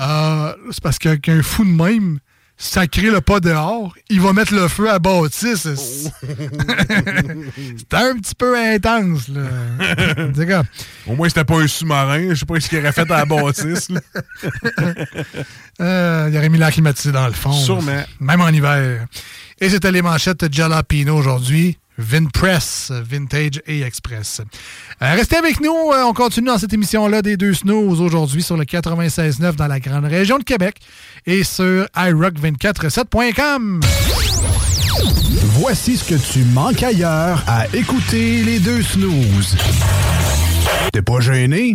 [0.00, 2.20] Euh, c'est parce qu'un fou de même,
[2.56, 5.68] sacré le pas dehors, il va mettre le feu à la bâtisse.
[7.76, 10.62] C'était un petit peu intense, là.
[11.06, 12.30] Au moins, c'était pas un sous-marin.
[12.30, 13.26] Je sais pas ce qu'il aurait fait à là.
[15.80, 17.52] Euh, il aurait mis l'air climatisé dans le fond.
[17.52, 18.02] Sûrement.
[18.18, 19.06] Même en hiver.
[19.60, 21.78] Et c'était les manchettes Jalapino aujourd'hui.
[21.98, 24.40] Vinpress, Vintage et Express.
[25.02, 25.72] Euh, restez avec nous.
[25.92, 29.80] euh, on continue dans cette émission-là des deux snooze aujourd'hui sur le 96.9 dans la
[29.80, 30.76] grande région de Québec
[31.26, 33.80] et sur iRock247.com.
[35.60, 39.56] Voici ce que tu manques ailleurs à écouter les deux snooze.
[40.92, 41.74] T'es pas gêné?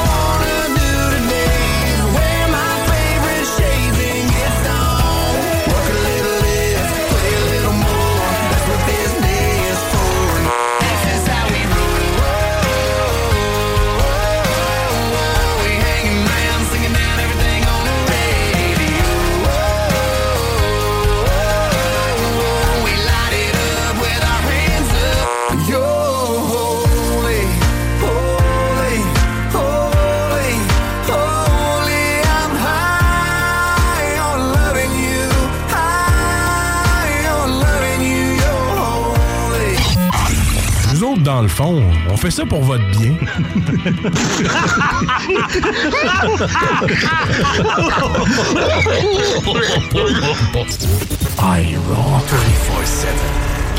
[41.61, 43.15] Fond, on fait ça pour votre bien.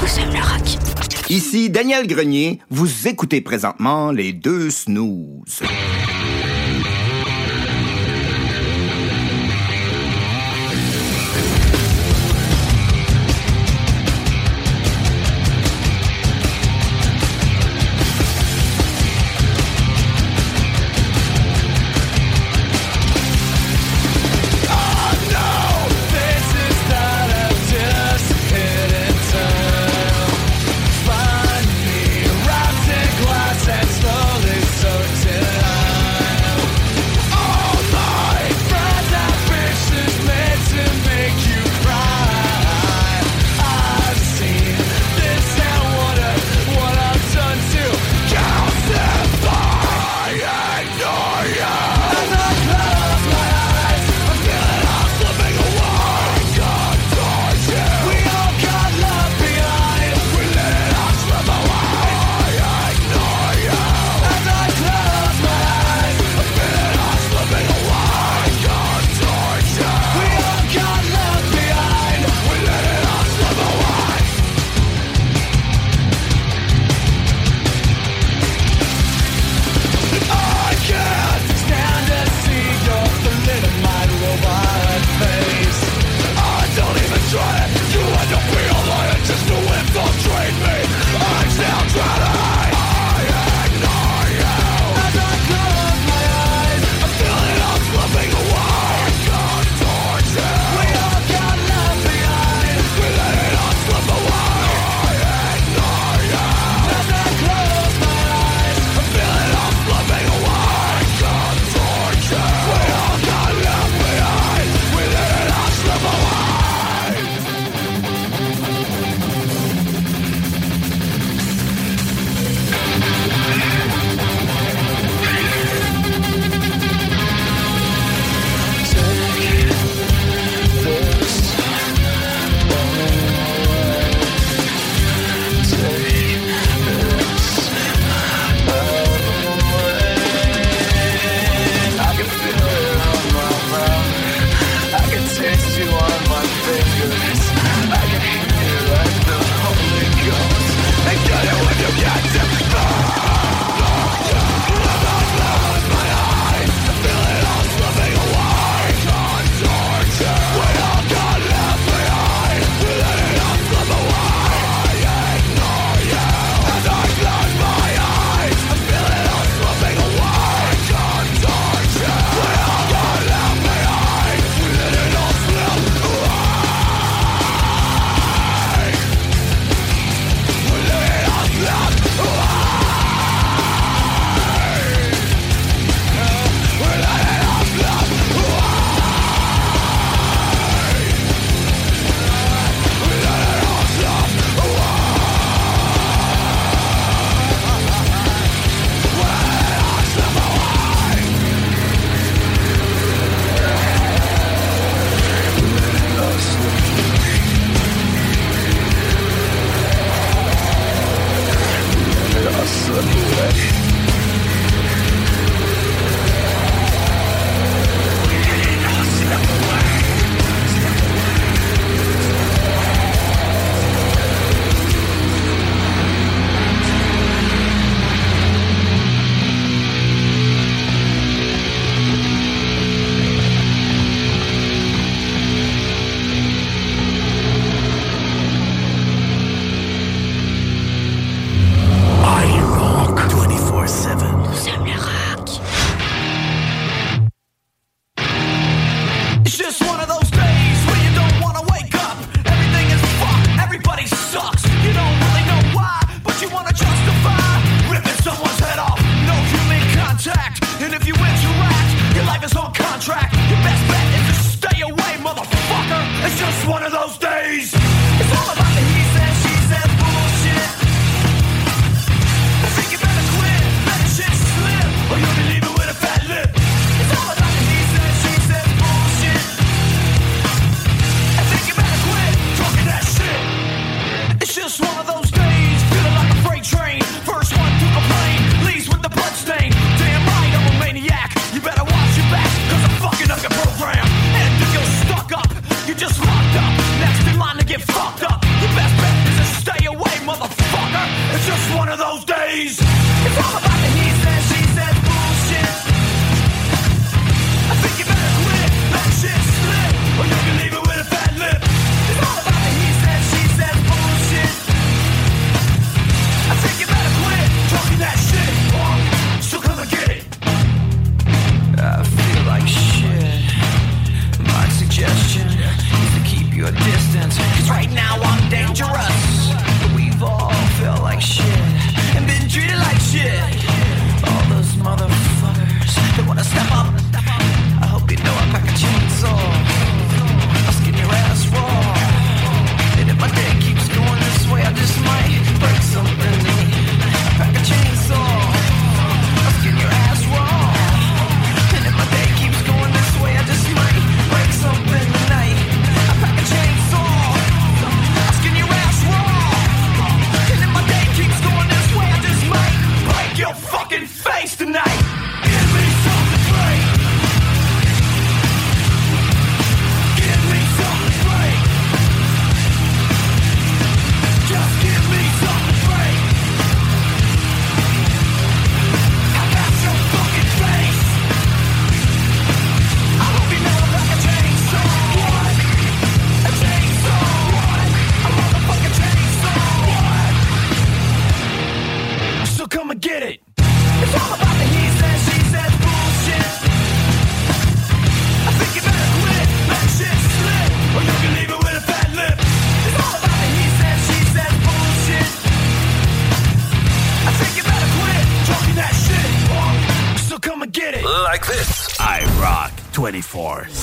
[0.01, 0.79] Nous sommes le rock.
[1.29, 5.63] Ici Daniel Grenier, vous écoutez présentement les deux snooze.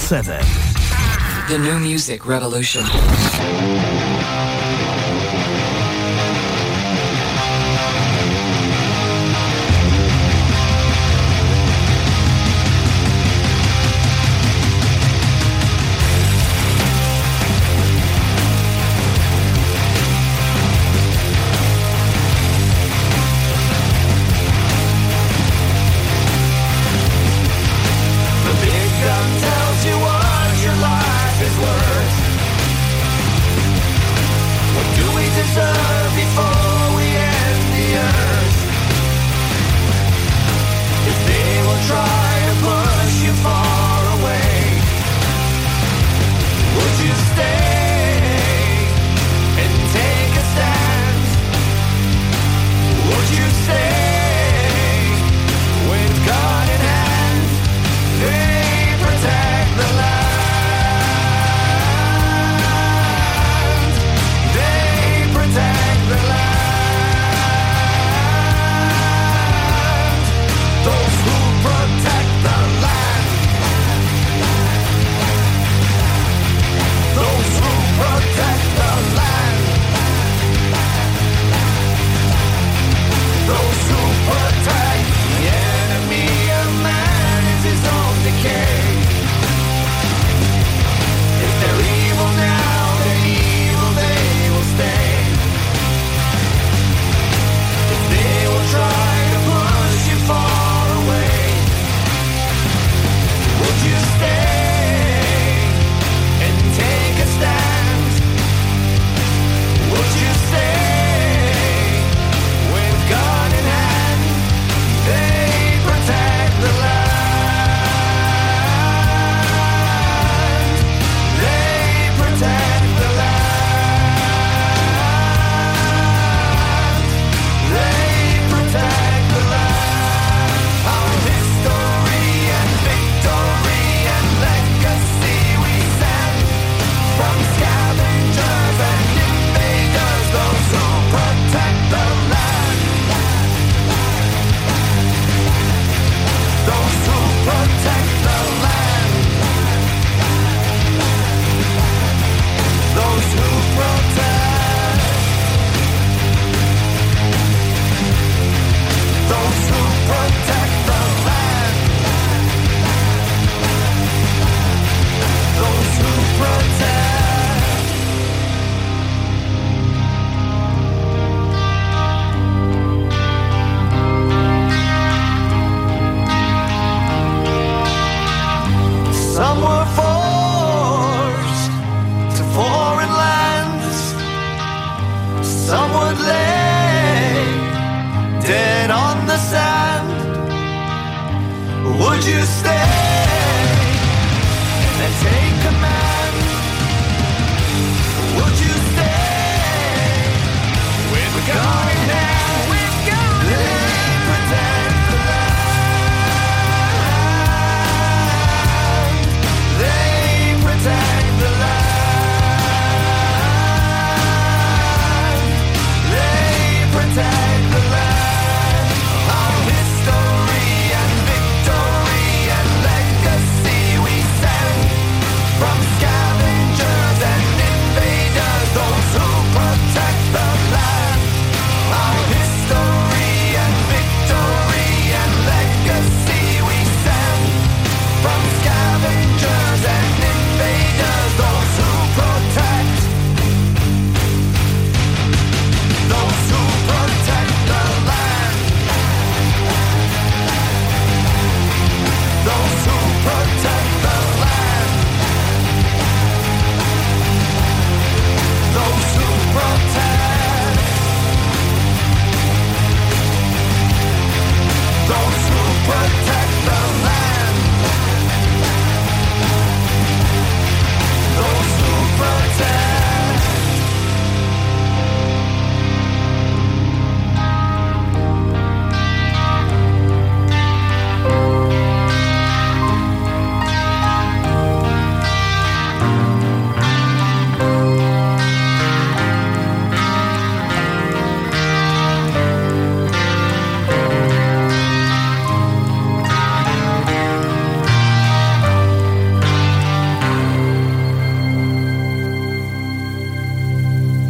[0.10, 0.40] 7.
[1.50, 3.29] The new music revolution.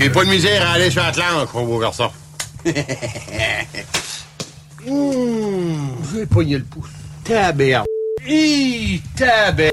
[0.09, 2.09] J'ai pas de misère à aller sur Atlante, mon beau garçon.
[4.87, 6.89] Mmh, j'ai pogné le pouce.
[7.25, 7.85] Taberne.
[8.25, 9.68] Hi, taberne.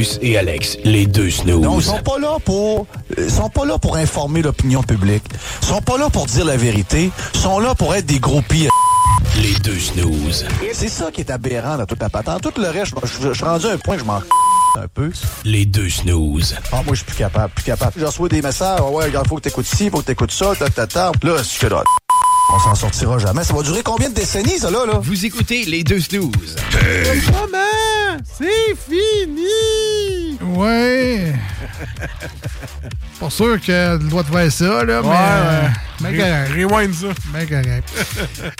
[0.00, 1.60] Marcus et Alex, les deux snooze.
[1.60, 2.86] Non, ils sont pas là pour
[3.18, 5.24] ils sont pas là pour informer l'opinion publique.
[5.62, 7.10] Ils sont pas là pour dire la vérité.
[7.34, 8.68] Ils sont là pour être des groupies.
[9.36, 10.46] Les deux snooze.
[10.72, 12.42] C'est ça qui est aberrant dans toute la patente.
[12.42, 14.22] Tout le reste, je, suis rendu à un point que je m'en
[14.76, 15.10] un peu.
[15.44, 16.56] Les deux snooze.
[16.72, 17.92] Ah, moi, je suis plus capable, plus capable.
[17.98, 18.80] Je reçois des messages.
[18.80, 21.12] Ouais, regarde, faut que t'écoutes ci, faut que t'écoutes ça, ta, ta, ta.
[21.22, 21.82] Là, c'est que là,
[22.54, 23.44] on s'en sortira jamais.
[23.44, 24.98] Ça va durer combien de décennies, ça, là, là?
[25.02, 26.56] Vous écoutez les deux snooze.
[26.70, 27.89] Pas mal!
[28.24, 30.38] C'est fini!
[30.42, 31.32] Ouais.
[33.20, 36.08] Pas sûr qu'elle doit te faire ça, là, mais.
[36.08, 36.46] Ouais, euh.
[36.54, 37.08] Rewind ça.
[37.32, 37.88] Ben correct.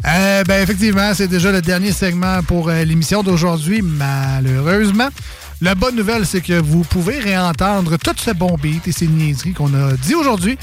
[0.07, 5.09] Euh, ben effectivement, c'est déjà le dernier segment pour euh, l'émission d'aujourd'hui, malheureusement.
[5.63, 9.53] La bonne nouvelle, c'est que vous pouvez réentendre tout ce bon beat et ces niaiseries
[9.53, 10.59] qu'on a dit aujourd'hui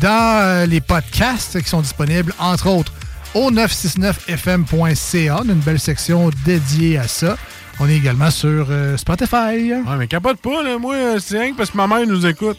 [0.00, 2.92] dans les podcasts qui sont disponibles, entre autres,
[3.34, 5.40] au 969fm.ca.
[5.44, 7.36] On a une belle section dédiée à ça.
[7.78, 9.72] On est également sur euh, Spotify.
[9.72, 10.78] Ouais, mais capote pas, là.
[10.78, 12.58] Moi, euh, c'est rien que parce que ma mère nous écoute.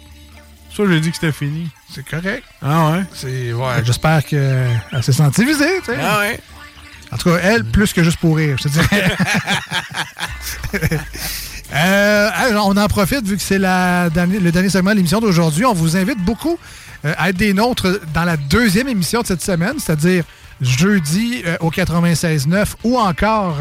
[0.75, 1.69] Ça, j'ai dit que c'était fini.
[1.91, 2.43] C'est correct.
[2.61, 3.03] Ah ouais?
[3.13, 5.79] C'est, ouais, j'espère qu'elle s'est sentie visée.
[5.79, 5.97] tu sais.
[6.01, 6.39] Ah ouais?
[7.11, 9.15] En tout cas, elle, plus que juste pour rire, je te dirais.
[11.75, 12.29] Euh,
[12.63, 15.65] on en profite, vu que c'est la dernière- le dernier segment de l'émission d'aujourd'hui.
[15.65, 16.57] On vous invite beaucoup
[17.03, 20.23] à être des nôtres dans la deuxième émission de cette semaine, c'est-à-dire
[20.61, 23.57] jeudi euh, au 96.9 ou encore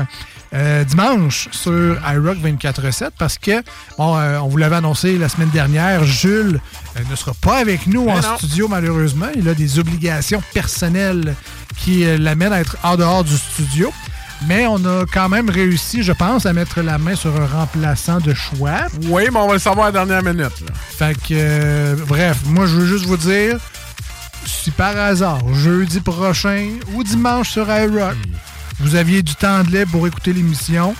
[0.55, 3.63] euh, dimanche sur iRock 24.7 parce que,
[3.99, 6.61] bon, euh, on vous l'avait annoncé la semaine dernière, Jules
[6.97, 8.37] euh, ne sera pas avec nous Mais en non.
[8.39, 9.27] studio malheureusement.
[9.37, 11.35] Il a des obligations personnelles
[11.77, 13.93] qui l'amènent à être en dehors du studio.
[14.47, 18.19] Mais on a quand même réussi, je pense, à mettre la main sur un remplaçant
[18.21, 18.83] de choix.
[19.09, 20.61] Oui, mais on va le savoir à la dernière minute.
[20.61, 20.75] là.
[20.75, 23.57] Fait que, euh, bref, moi, je veux juste vous dire,
[24.47, 28.17] si par hasard, jeudi prochain ou dimanche sur iRock,
[28.81, 30.95] vous aviez du temps de libre pour écouter l'émission,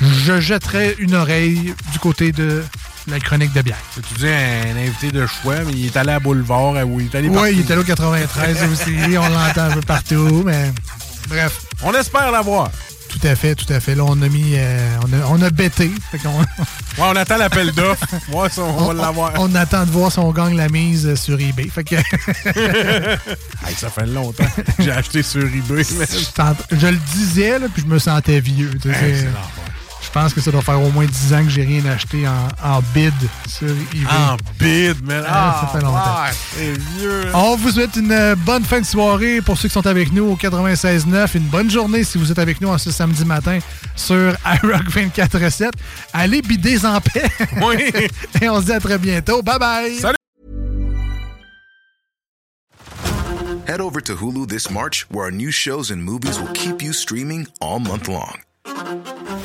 [0.00, 2.64] je jetterai une oreille du côté de
[3.08, 3.78] la chronique de bière.
[3.94, 7.14] Tu dis un invité de choix, mais il est allé à Boulevard, euh, oui, il
[7.14, 7.28] est allé.
[7.28, 10.72] Oui, il était là au 93 aussi, on l'entend un peu partout, mais
[11.28, 11.62] bref.
[11.82, 12.70] On espère l'avoir.
[13.12, 13.94] Tout à fait, tout à fait.
[13.94, 15.90] Là, on a mis, euh, on, a, on a bêté.
[16.22, 16.30] Qu'on-
[16.98, 18.04] Ouais, on attend l'appel d'offres.
[18.32, 19.32] Ouais, on, va l'avoir.
[19.38, 21.68] on attend de voir si on gagne la mise euh, sur eBay.
[21.68, 21.94] Fait que
[23.66, 24.44] Hey, ça fait longtemps
[24.76, 25.82] que j'ai acheté sur eBay.
[25.98, 28.72] mais- je, le disais, là, puis je me sentais vieux.
[28.80, 28.98] tu sais.
[29.10, 29.26] Hey,
[30.14, 32.48] je pense que ça doit faire au moins 10 ans que j'ai rien acheté en,
[32.62, 33.14] en bid
[33.48, 34.06] sur eBay.
[34.10, 35.24] En bid, man.
[35.26, 36.16] Ah, ça fait longtemps.
[36.54, 37.22] c'est vieux.
[37.28, 37.30] hein.
[37.32, 40.24] On vous souhaite une euh, bonne fin de soirée pour ceux qui sont avec nous
[40.24, 41.34] au 96.9.
[41.38, 43.58] Une bonne journée si vous êtes avec nous en ce samedi matin
[43.96, 45.70] sur iRock 24.7.
[46.12, 47.30] Allez bider en paix.
[47.62, 47.90] Oui.
[48.42, 49.40] Et on se dit à très bientôt.
[49.42, 49.98] Bye bye.
[49.98, 50.16] Salut.
[53.66, 56.92] Head over to Hulu this March, where our new shows and movies will keep you
[56.92, 58.36] streaming all month long.